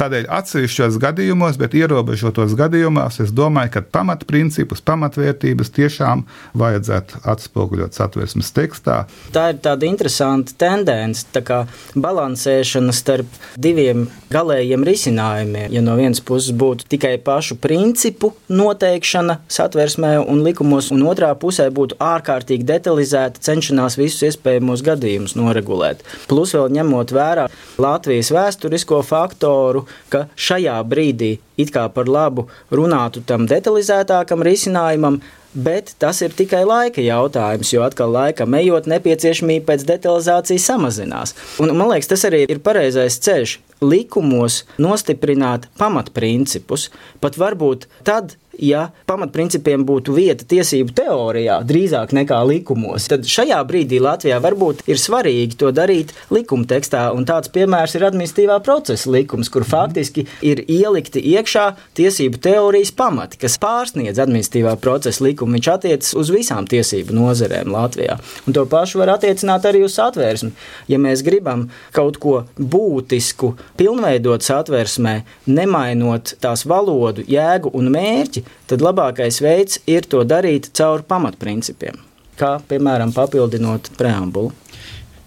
Tādēļ 0.00 0.28
atsevišķos 0.32 0.96
gadījumos, 1.02 1.58
bet 1.60 1.74
ierobežotos 1.76 2.54
gadījumos, 2.56 3.20
es 3.24 3.32
domāju, 3.36 3.74
ka 3.76 3.82
pamatprincipus, 3.98 4.80
pamatvērtības 4.88 5.72
tiešām 5.76 6.24
vajadzētu 6.58 7.22
atspoguļot 7.28 7.98
satversmes 7.98 8.52
tekstā. 8.56 9.02
Tā 9.34 9.48
ir 9.52 9.60
tāda 9.64 9.88
interesanta 9.88 10.56
tendence, 10.58 11.26
tā 11.34 11.44
kā 11.44 11.62
balansēšana 11.92 12.94
starp 12.96 13.28
diviem 13.60 14.06
galējiem 14.32 14.86
risinājumiem. 14.86 15.68
Ja 15.76 15.82
no 15.84 15.96
vienas 16.00 16.22
puses 16.24 16.54
būtu 16.56 16.88
tikai 16.92 17.14
pašu 17.22 17.58
principu 17.60 18.32
noteikšana 18.52 19.38
satversmē 19.52 20.14
un 20.22 20.42
likumos, 20.46 20.90
un 20.94 21.04
otrā 21.08 21.32
pusē 21.38 21.68
būtu 21.74 21.98
ārkārtīgi 22.02 22.66
detalizēta 22.68 23.42
cenšanās 23.44 23.98
visus 24.00 24.24
iespējamos 24.30 24.84
gadījumus 24.86 25.36
noregulēt. 25.38 26.02
Plus 26.30 26.56
vēl 26.56 26.72
ņemot 26.78 27.12
vērā 27.12 27.48
Latvijas 27.82 28.32
vēsturisko 28.34 29.02
faktoru, 29.06 29.81
ka 30.12 30.26
šajā 30.36 30.78
brīdī 30.88 31.36
it 31.60 31.72
kā 31.74 31.86
par 31.92 32.10
labu 32.10 32.48
runātu 32.72 33.22
tam 33.26 33.46
detalizētākam 33.50 34.44
risinājumam, 34.46 35.20
bet 35.52 35.94
tas 36.00 36.22
ir 36.24 36.32
tikai 36.36 36.62
laika 36.64 37.04
jautājums, 37.04 37.72
jo 37.74 37.82
atkal 37.84 38.12
laikam 38.14 38.56
ejot, 38.56 38.88
nepieciešamība 38.90 39.68
pēc 39.72 39.86
detalizācijas 39.88 40.68
samazinās. 40.70 41.34
Un, 41.62 41.74
man 41.76 41.92
liekas, 41.92 42.10
tas 42.14 42.24
arī 42.28 42.44
ir 42.48 42.62
pareizais 42.64 43.20
ceļš. 43.22 43.58
Likumos 43.82 44.62
nostiprināt 44.78 45.66
pamatprincipus, 45.80 46.88
pat 47.20 47.38
varbūt 47.40 47.88
tad, 48.06 48.36
ja 48.58 48.88
pamatprincipiem 49.08 49.84
būtu 49.86 50.14
vieta 50.16 50.46
tiesību 50.48 50.94
teorijā 50.96 51.58
drīzāk 51.66 52.12
nekā 52.16 52.40
likumos, 52.48 53.08
tad 53.10 53.26
šajā 53.28 53.60
brīdī 53.68 54.00
Latvijā 54.02 54.38
varbūt 54.42 54.84
ir 54.90 55.00
svarīgi 55.00 55.58
to 55.60 55.72
darīt 55.74 56.12
likuma 56.32 56.66
tekstā. 56.68 57.08
Un 57.16 57.26
tāds 57.28 57.50
piemērs 57.52 57.96
ir 57.96 58.06
administratīvā 58.08 58.58
procesa 58.64 59.10
likums, 59.12 59.50
kur 59.52 59.66
faktiski 59.68 60.26
ir 60.44 60.64
ielikti 60.66 61.22
iekšā 61.32 61.66
tiesību 61.98 62.40
teorijas 62.42 62.92
pamati, 62.96 63.40
kas 63.42 63.58
pārsniedz 63.62 64.20
administratīvā 64.22 64.76
procesa 64.82 65.24
likumu. 65.24 65.56
Viņš 65.58 65.70
attiecas 65.74 66.14
uz 66.18 66.32
visām 66.34 66.68
tiesību 66.70 67.16
nozarēm 67.16 67.72
Latvijā. 67.72 68.18
Un 68.46 68.56
to 68.56 68.66
pašu 68.68 69.02
var 69.02 69.14
attiecināt 69.16 69.66
arī 69.68 69.84
uz 69.86 69.96
satvērsmi. 69.98 70.52
Ja 70.90 71.00
mēs 71.02 71.24
gribam 71.26 71.68
kaut 71.96 72.18
ko 72.22 72.42
būtisku 72.58 73.54
pilnveidot 73.80 74.44
satvērsmē, 74.46 75.14
nemainot 75.50 76.36
tās 76.42 76.66
valodu, 76.68 77.24
jēgu 77.28 77.72
un 77.78 77.90
mērķi, 77.92 78.41
tad 78.70 78.84
labākais 78.84 79.40
veids 79.44 79.80
ir 79.90 80.06
to 80.08 80.22
darīt 80.28 80.70
caur 80.76 81.04
pamatprincipiem, 81.08 81.98
kā 82.38 82.56
piemēram 82.68 83.14
papildinot 83.14 83.92
preambulu. 83.98 84.52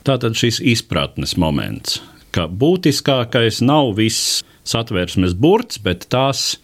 Tātad 0.06 0.38
šis 0.38 0.60
izpratnes 0.62 1.34
moments, 1.42 2.02
ka 2.36 2.46
būtiskākais 2.46 3.64
nav 3.66 3.96
viss 3.98 4.44
satversmes 4.66 5.34
burts, 5.38 5.80
bet 5.82 6.06
tās 6.14 6.56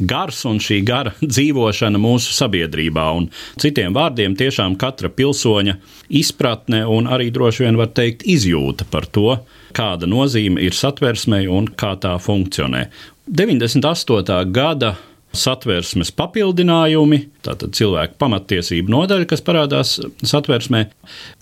gars 0.00 0.44
un 0.48 0.58
šī 0.62 0.80
gara 0.86 1.12
dzīvošana 1.34 2.00
mūsu 2.00 2.34
sabiedrībā. 2.36 3.06
Un 3.16 3.28
citiem 3.60 3.94
vārdiem, 3.96 4.36
tiešām 4.38 4.76
katra 4.80 5.10
pilsoņa 5.12 5.76
izpratne 6.20 6.82
un 6.88 7.10
arī 7.10 7.30
droši 7.34 7.66
vien 7.66 7.80
var 7.80 7.92
teikt 7.96 8.24
izjūta 8.28 8.88
par 8.90 9.06
to, 9.06 9.36
kāda 9.76 10.08
nozīme 10.10 10.62
ir 10.64 10.76
satversmei 10.76 11.46
un 11.50 11.68
kā 11.68 11.94
tā 12.00 12.16
funkcionē. 12.20 12.88
98. 13.30 14.40
gada 14.50 14.96
satversmes 15.36 16.10
papildinājumi, 16.16 17.20
tātad 17.46 17.74
cilvēku 17.76 18.18
pamatiesību 18.20 18.92
nodaļa, 18.92 19.28
kas 19.30 19.44
parādās 19.46 19.96
satversmē, 20.26 20.86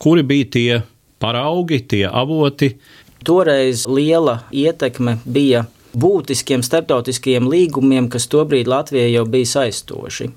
kuri 0.02 0.24
bija 0.26 0.50
tie 0.56 0.80
paraugi, 1.22 1.80
tie 1.88 2.04
avoti. 2.08 2.74
Toreiz 3.24 3.86
liela 3.90 4.42
ietekme 4.54 5.18
bija 5.26 5.64
būtiskiem 5.98 6.62
starptautiskajiem 6.62 7.48
līgumiem, 7.48 8.10
kas 8.12 8.28
tobrīd 8.30 8.68
Latvijai 8.70 9.10
jau 9.14 9.24
bija 9.28 9.54
saistoši 9.56 10.28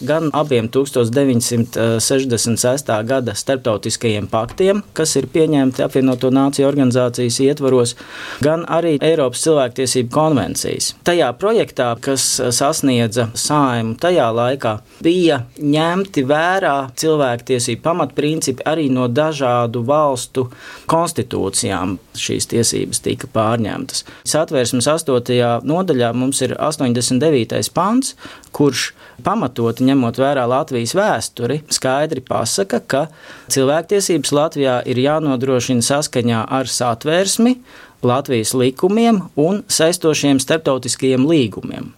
gan 0.00 0.30
abiem 0.32 0.68
1966. 0.68 3.04
gada 3.04 3.34
starptautiskajiem 3.34 4.26
paktiem, 4.30 4.82
kas 4.92 5.16
ir 5.18 5.26
pieņemti 5.32 5.82
apvienoto 5.84 6.30
nāciju 6.34 6.66
organizācijas 6.68 7.40
ietvaros, 7.44 7.96
gan 8.44 8.64
arī 8.68 8.98
Eiropas 9.04 9.42
cilvēktiesību 9.46 10.10
konvencijas. 10.14 10.94
Tajā 11.06 11.32
projektā, 11.40 11.96
kas 12.00 12.40
sasniedza 12.54 13.28
saimu 13.34 13.96
tajā 14.00 14.28
laikā, 14.34 14.78
bija 15.04 15.36
ņemti 15.58 16.24
vērā 16.28 16.76
cilvēktiesību 16.98 17.82
pamatprincipi 17.82 18.62
arī 18.68 18.88
no 18.92 19.08
dažādu 19.08 19.84
valstu 19.88 20.48
konstitūcijām. 20.90 21.98
Šīs 22.18 22.46
tiesības 22.50 22.98
tika 23.04 23.26
pārņemtas. 23.32 24.04
Satvērsmes 24.28 24.86
8. 24.90 25.62
nodaļā 25.68 26.12
mums 26.16 26.42
ir 26.44 26.50
89. 26.58 27.72
pants, 27.74 28.14
kurš 28.54 28.92
pamatot 29.24 29.80
ņemot 29.88 30.20
vērā 30.20 30.44
Latvijas 30.48 30.94
vēsturi, 30.98 31.62
skaidri 31.72 32.22
pasaka, 32.24 32.80
ka 32.80 33.04
cilvēktiesības 33.52 34.34
Latvijā 34.36 34.80
ir 34.88 35.00
jānodrošina 35.02 35.84
saskaņā 35.84 36.44
ar 36.60 36.70
satvērsmi, 36.70 37.56
Latvijas 38.06 38.54
likumiem 38.54 39.24
un 39.36 39.64
saistošiem 39.66 40.38
starptautiskajiem 40.42 41.24
līgumiem. 41.26 41.94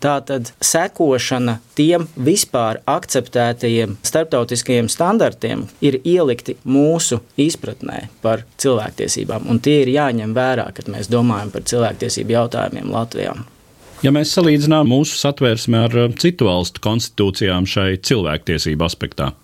Tātad 0.00 0.48
sekošana 0.64 1.58
tiem 1.76 2.06
vispār 2.16 2.80
akceptētajiem 2.88 3.98
starptautiskajiem 4.06 4.88
standartiem 4.92 5.66
ir 5.84 5.98
ielikti 6.00 6.56
mūsu 6.64 7.20
izpratnē 7.40 8.06
par 8.24 8.46
cilvēktiesībām, 8.60 9.48
un 9.52 9.60
tie 9.60 9.82
ir 9.82 9.92
jāņem 9.92 10.32
vērā, 10.36 10.70
kad 10.76 10.88
mēs 10.92 11.12
domājam 11.12 11.52
par 11.52 11.68
cilvēktiesību 11.68 12.38
jautājumiem 12.38 12.92
Latvijā. 12.94 13.34
Ja 14.00 14.08
mēs 14.16 14.30
salīdzinām 14.32 14.88
mūsu 14.88 15.18
satversmi 15.20 15.76
ar 15.76 15.96
uh, 16.06 16.12
citu 16.16 16.46
valstu 16.48 16.80
konstitūcijām 16.84 17.66
šai 17.68 17.98
cilvēktiesību 18.00 18.86
aspektā, 18.86 19.34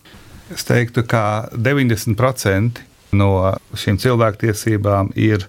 es 0.54 0.64
teiktu, 0.64 1.04
ka 1.04 1.50
90% 1.52 2.80
no 3.16 3.28
šīm 3.76 3.98
cilvēktiesībām 4.00 5.12
ir 5.20 5.44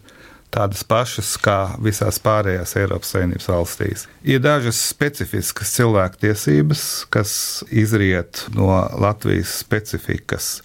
tādas 0.51 0.83
pašas 0.87 1.33
kā 1.43 1.57
visās 1.83 2.19
pārējās 2.23 2.75
Eiropas 2.81 3.13
Savienības 3.13 3.49
valstīs. 3.51 4.05
Ir 4.27 4.43
dažas 4.43 4.79
specifiskas 4.89 5.71
cilvēktiesības, 5.77 6.83
kas 7.13 7.31
izriet 7.71 8.43
no 8.55 8.69
Latvijas 8.99 9.55
specifikas. 9.61 10.57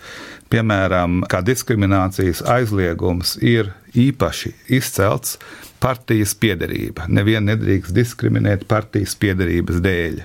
Piemēram, 0.50 1.22
kā 1.31 1.44
diskriminācijas 1.46 2.42
aizliegums 2.59 3.37
ir 3.38 3.70
īpaši 3.94 4.55
izcelts 4.78 5.38
partijas 5.83 6.35
piederība. 6.38 7.09
Nevienu 7.11 7.53
nedrīkst 7.53 7.95
diskriminēt 7.97 8.66
partijas 8.71 9.16
piederības 9.18 9.83
dēļ. 9.83 10.21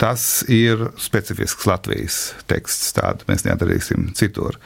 Tas 0.00 0.22
ir 0.48 0.86
specifisks 0.96 1.66
Latvijas 1.68 2.14
teksts, 2.48 2.94
tādu 2.96 3.26
mēs 3.28 3.44
neatradīsim 3.44 4.06
citur. 4.16 4.56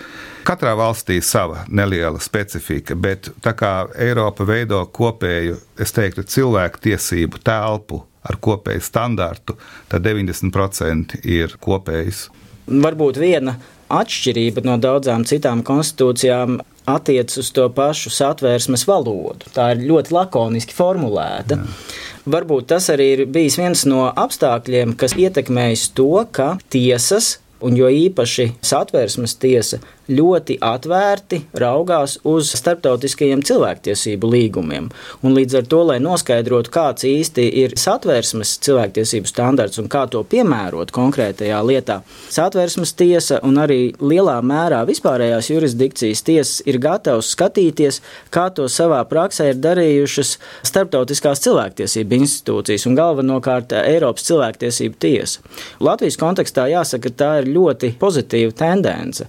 Katrā 0.46 0.76
valstī 0.78 1.16
ir 1.18 1.26
sava 1.26 1.64
neliela 1.66 2.20
specifika, 2.22 2.94
bet 2.94 3.32
tā 3.42 3.54
kā 3.58 3.72
Eiropa 3.98 4.46
veido 4.46 4.84
kopēju, 4.94 5.56
es 5.82 5.94
teiktu, 5.96 6.22
cilvēku 6.36 6.84
tiesību 6.86 7.42
telpu 7.42 8.04
ar 8.22 8.38
kopēju 8.38 8.84
standartu, 8.84 9.58
tad 9.90 10.06
90% 10.06 11.18
ir 11.26 11.58
kopējs. 11.66 12.28
Varbūt 12.70 13.18
viena 13.20 13.56
atšķirība 13.90 14.62
no 14.64 14.78
daudzām 14.80 15.26
citām 15.28 15.66
konstitūcijām 15.66 16.60
attiecas 16.86 17.38
uz 17.40 17.50
to 17.54 17.68
pašu 17.72 18.12
satvērsmes 18.12 18.86
valodu. 18.88 19.50
Tā 19.54 19.72
ir 19.74 19.84
ļoti 19.88 20.14
lakoniski 20.14 20.76
formulēta. 20.76 21.58
Jā. 21.60 22.02
Varbūt 22.34 22.70
tas 22.72 22.88
arī 22.92 23.10
ir 23.18 23.24
bijis 23.28 23.58
viens 23.60 23.84
no 23.88 24.06
apstākļiem, 24.08 24.94
kas 25.00 25.16
ietekmējis 25.20 25.90
to, 25.96 26.12
ka 26.32 26.54
tiesas, 26.72 27.38
un 27.64 27.76
jo 27.76 27.88
īpaši 27.92 28.50
satvērsmes 28.64 29.36
tiesa, 29.40 29.80
ļoti 30.08 30.58
atvērti 30.64 31.40
raugās 31.60 32.18
uz 32.28 32.50
starptautiskajiem 32.58 33.42
cilvēktiesību 33.46 34.30
līgumiem. 34.34 34.88
Un 35.24 35.36
līdz 35.36 35.58
ar 35.60 35.68
to, 35.70 35.80
lai 35.90 35.98
noskaidrotu, 36.02 36.72
kāds 36.74 37.06
īsti 37.08 37.46
ir 37.62 37.76
satversmes 37.80 38.56
cilvēktiesību 38.64 39.30
standarts 39.30 39.80
un 39.80 39.88
kā 39.92 40.04
to 40.10 40.22
piemērot 40.28 40.92
konkrētajā 40.94 41.60
lietā, 41.66 42.00
satversmes 42.32 42.94
tiesa 42.98 43.40
un 43.46 43.60
arī 43.62 43.80
lielā 44.00 44.36
mērā 44.44 44.82
vispārējās 44.88 45.50
jurisdikcijas 45.52 46.24
tiesas 46.26 46.64
ir 46.68 46.80
gatavs 46.82 47.32
skatīties, 47.34 48.00
kā 48.34 48.48
to 48.54 48.68
savā 48.72 49.00
praksē 49.08 49.50
ir 49.52 49.62
darījušas 49.64 50.36
starptautiskās 50.66 51.42
cilvēktiesību 51.44 52.20
institūcijas 52.20 52.86
un 52.90 52.98
galvenokārt 52.98 53.74
Eiropas 53.84 54.28
cilvēktiesību 54.28 55.00
tiesa. 55.00 55.40
Latvijas 55.84 56.20
kontekstā 56.20 56.68
jāsaka, 56.72 57.10
ka 57.10 57.18
tā 57.24 57.32
ir 57.42 57.50
ļoti 57.56 57.94
pozitīva 58.00 58.54
tendence. 58.56 59.28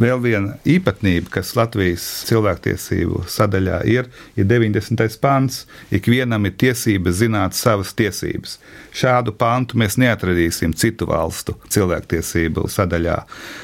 Vēl 0.00 0.22
viena 0.24 0.54
īpatnība, 0.64 1.28
kas 1.34 1.50
Latvijas 1.52 2.04
cilvēktiesību 2.24 3.26
sadaļā 3.28 3.82
ir, 3.92 4.06
ir 4.40 4.46
90. 4.48 5.18
pāns. 5.20 5.66
Ikvienam 5.92 6.48
ir 6.48 6.54
tiesības 6.56 7.18
zināt 7.18 7.58
savas 7.58 7.92
tiesības. 7.98 8.56
Šādu 8.96 9.34
pāntu 9.36 9.76
mēs 9.80 9.98
neatradīsim 10.00 10.72
citu 10.76 11.10
valstu 11.10 11.58
cilvēktiesību 11.72 12.64
sadaļā. 12.72 13.18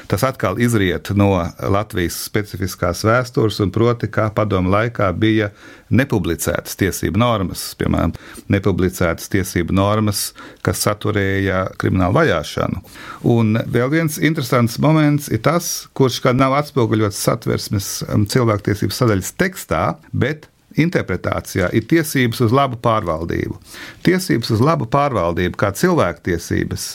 Tas 0.09 0.25
atkal 0.27 0.61
izriet 0.61 1.09
no 1.17 1.31
Latvijas 1.65 2.19
specifiskās 2.29 3.01
vēstures, 3.09 3.57
un 3.65 3.73
proti, 3.73 4.11
kā 4.13 4.29
padomu 4.33 4.69
laikā 4.73 5.09
bija 5.17 5.49
nepublicētas 5.89 6.77
tiesību 6.77 7.17
normas, 7.17 7.71
piemēram, 7.79 8.13
nepublicētas 8.53 9.31
tiesību 9.33 9.73
normas, 9.73 10.27
kas 10.65 10.83
saturēja 10.85 11.63
kriminālu 11.81 12.19
vajāšanu. 12.19 12.83
Un 13.33 13.57
vēl 13.65 13.89
viens 13.95 14.19
interesants 14.21 14.77
moments 14.81 15.31
ir 15.33 15.41
tas, 15.45 15.87
kurš 15.97 16.18
kā 16.23 16.35
nav 16.35 16.55
atspoguļots 16.59 17.19
satversmes 17.25 17.89
cilvēktiesību 18.33 18.95
sadaļas 18.95 19.35
tekstā, 19.39 19.83
bet 20.11 20.49
interpretācijā 20.77 21.69
ir 21.73 21.85
tiesības 21.89 22.41
uz 22.45 22.53
labu 22.53 22.77
pārvaldību. 22.83 23.57
Tiesības 24.05 24.51
uz 24.53 24.61
labu 24.63 24.85
pārvaldību, 24.91 25.57
kā 25.59 25.71
cilvēktiesības, 25.75 26.85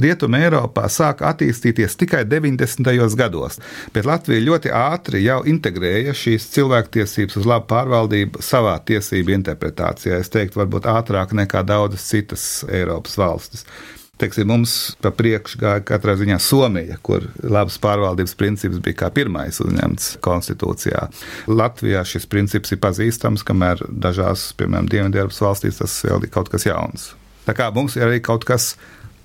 Rietumē 0.00 0.44
Eiropā 0.46 0.86
sāka 0.92 1.28
attīstīties 1.32 1.98
tikai 2.00 2.24
90. 2.30 2.94
gados, 3.18 3.58
bet 3.94 4.06
Latvija 4.08 4.44
ļoti 4.48 4.72
ātri 4.74 5.24
jau 5.24 5.40
integrēja 5.50 6.14
šīs 6.18 6.48
cilvēktiesības 6.54 7.40
uz 7.40 7.48
labu 7.48 7.68
pārvaldību 7.74 8.44
savā 8.44 8.76
tiesību 8.86 9.34
interpretācijā. 9.40 10.20
Es 10.22 10.32
teiktu, 10.32 10.62
varbūt 10.62 10.88
ātrāk 10.90 11.34
nekā 11.34 11.64
daudzas 11.66 12.06
citas 12.10 12.46
Eiropas 12.70 13.18
valstis. 13.18 13.66
Teiksim, 14.14 14.46
mums 14.46 14.94
pa 15.02 15.10
priekšu 15.10 15.58
gāja 15.58 15.82
katrā 15.82 16.14
ziņā 16.14 16.36
Somija, 16.38 17.00
kur 17.02 17.26
labas 17.42 17.80
pārvaldības 17.82 18.36
princips 18.38 18.78
bija 18.84 19.00
kā 19.02 19.08
pirmais 19.14 19.58
uzņemts 19.64 20.12
konstitūcijā. 20.22 21.08
Latvijā 21.50 22.04
šis 22.06 22.28
princips 22.30 22.70
ir 22.70 22.78
pazīstams, 22.84 23.42
kamēr 23.46 23.82
dažās, 23.90 24.52
piemēram, 24.60 24.86
Dienvidēropas 24.92 25.42
valstīs 25.42 25.82
tas 25.82 25.98
vēl 26.06 26.28
ir 26.28 26.34
kaut 26.34 26.52
kas 26.52 26.68
jauns. 26.68 27.10
Tā 27.48 27.56
kā 27.58 27.68
mums 27.74 27.98
ir 27.98 28.06
arī 28.06 28.22
kaut 28.22 28.46
kas 28.46 28.76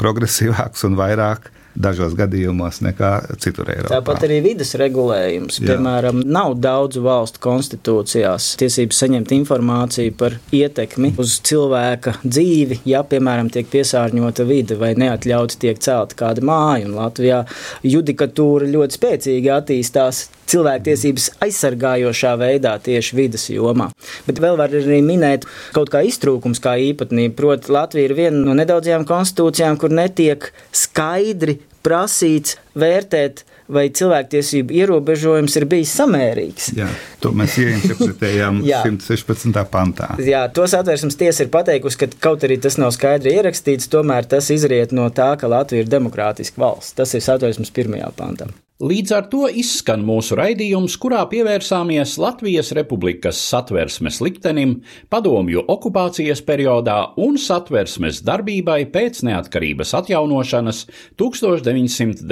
progresīvāks 0.01 0.87
un 0.89 0.97
vairāk 0.97 1.51
dažos 1.75 2.15
gadījumos 2.17 2.81
nekā 2.85 3.11
citur 3.41 3.69
Eiropā. 3.71 3.99
Tāpat 3.99 4.25
arī 4.27 4.39
vidas 4.43 4.73
regulējums. 4.79 5.59
Jā. 5.61 5.73
Piemēram, 5.73 6.23
nav 6.25 6.55
daudzu 6.61 7.03
valstu 7.05 7.41
konstitūcijās 7.43 8.51
tiesības 8.59 9.03
saņemt 9.03 9.33
informāciju 9.37 10.15
par 10.19 10.39
ietekmi 10.55 11.13
uz 11.21 11.37
cilvēka 11.49 12.17
dzīvi, 12.25 12.81
ja, 12.89 13.03
piemēram, 13.07 13.51
tiek 13.53 13.69
piesārņota 13.71 14.47
vide 14.49 14.79
vai 14.79 14.95
neatļauti 14.99 15.61
tiek 15.65 15.79
celta 15.83 16.17
kāda 16.19 16.43
māja. 16.45 16.89
Un 16.89 16.97
Latvijā 16.97 17.43
judikatūra 17.85 18.69
ļoti 18.69 18.99
spēcīgi 18.99 19.53
attīstās 19.53 20.27
cilvēktiesības 20.49 21.29
aizsargājošā 21.45 22.33
veidā 22.41 22.75
tieši 22.83 23.17
vidas 23.17 23.47
jomā. 23.51 23.89
Bet 24.27 24.41
vēl 24.43 24.57
var 24.59 24.73
arī 24.73 25.01
minēt 25.05 25.47
kaut 25.75 25.91
kā 25.93 26.03
iztrūkums 26.07 26.61
kā 26.63 26.75
īpatnība. 26.89 27.35
Proti, 27.39 27.73
Latvija 27.73 28.09
ir 28.09 28.17
viena 28.17 28.43
no 28.43 28.57
nedaudzajām 28.57 29.05
konstitūcijām, 29.09 29.79
kur 29.81 29.93
netiek 29.93 30.51
skaidri 30.75 31.59
prasīts 31.85 32.57
vērtēt 32.79 33.45
vai 33.69 33.85
cilvēktiesību 33.93 34.73
ierobežojums 34.81 35.55
ir 35.59 35.65
bijis 35.69 35.91
samērīgs. 35.99 36.71
Jā, 36.77 36.87
to 37.21 37.31
mēs 37.37 37.57
ieinterpretējām 37.61 38.63
116. 38.65 39.59
pantā. 39.71 40.11
Jā, 40.25 40.47
to 40.53 40.65
satversmes 40.69 41.19
tiesa 41.19 41.45
ir 41.45 41.51
pateikusi, 41.53 42.01
ka 42.01 42.09
kaut 42.29 42.45
arī 42.47 42.57
tas 42.61 42.79
nav 42.81 42.93
skaidri 42.95 43.35
ierakstīts, 43.37 43.91
tomēr 43.93 44.27
tas 44.29 44.49
izriet 44.53 44.95
no 44.95 45.07
tā, 45.13 45.31
ka 45.39 45.51
Latvija 45.51 45.85
ir 45.85 45.91
demokrātiska 45.91 46.61
valsts. 46.61 46.97
Tas 46.97 47.13
ir 47.13 47.25
satversmes 47.25 47.71
pirmajā 47.75 48.09
pantā. 48.17 48.49
Līdz 48.79 49.11
ar 49.11 49.25
to 49.27 49.49
izskan 49.51 50.05
mūsu 50.07 50.37
raidījums, 50.39 50.93
kurā 51.03 51.25
pievērsāmies 51.27 52.13
Latvijas 52.15 52.71
Republikas 52.77 53.35
satversmes 53.43 54.21
liktenim, 54.23 54.77
padomju 55.11 55.65
okupācijas 55.67 56.39
periodā 56.47 57.11
un 57.19 57.35
satversmes 57.35 58.23
darbībai 58.23 58.87
pēc 58.93 59.19
neatkarības 59.27 59.91
atjaunošanas 59.99 60.87
1991. 61.19 62.23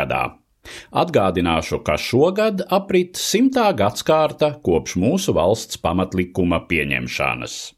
gadā. 0.00 0.24
Atgādināšu, 0.96 1.84
ka 1.84 2.00
šogad 2.00 2.64
aprit 2.64 3.20
simtā 3.20 3.68
gadskārta 3.76 4.64
kopš 4.64 4.96
mūsu 4.96 5.36
valsts 5.36 5.76
pamatlikuma 5.76 6.64
pieņemšanas. 6.72 7.76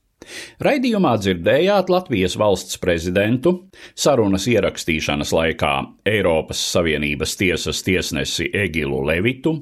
Raidījumā 0.61 1.15
dzirdējāt 1.21 1.91
Latvijas 1.91 2.37
valsts 2.41 2.79
prezidentu, 2.83 3.55
sarunas 3.97 4.47
ierakstīšanas 4.51 5.33
laikā 5.35 5.73
Eiropas 6.09 6.61
Savienības 6.75 7.37
tiesas 7.41 7.83
tiesnesi 7.87 8.51
Egilu 8.53 9.01
Levitu, 9.07 9.57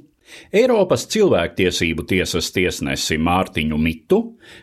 Eiropas 0.52 1.06
cilvēktiesību 1.08 2.04
tiesas 2.08 2.50
tiesnesi 2.52 3.16
Mārtiņu 3.16 3.78
Mitu, 3.80 4.18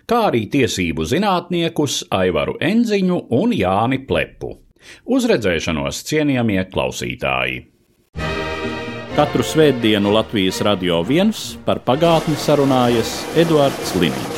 kā 0.05 0.27
arī 0.29 0.45
tiesību 0.51 1.08
zinātniekus 1.10 2.03
Aivaru 2.13 2.60
Enziņu 2.62 3.23
un 3.39 3.55
Jāni 3.55 4.03
Plepu. 4.05 4.53
Uzredzēšanos 5.10 6.03
cienījamie 6.05 6.62
klausītāji! 6.69 7.63
Katru 9.15 9.45
svētdienu 9.47 10.12
Latvijas 10.12 10.60
radio 10.67 10.99
viens 11.08 11.53
par 11.65 11.79
pagātni 11.88 12.36
sarunājas 12.36 13.21
Eduards 13.39 13.95
Līniju. 13.95 14.35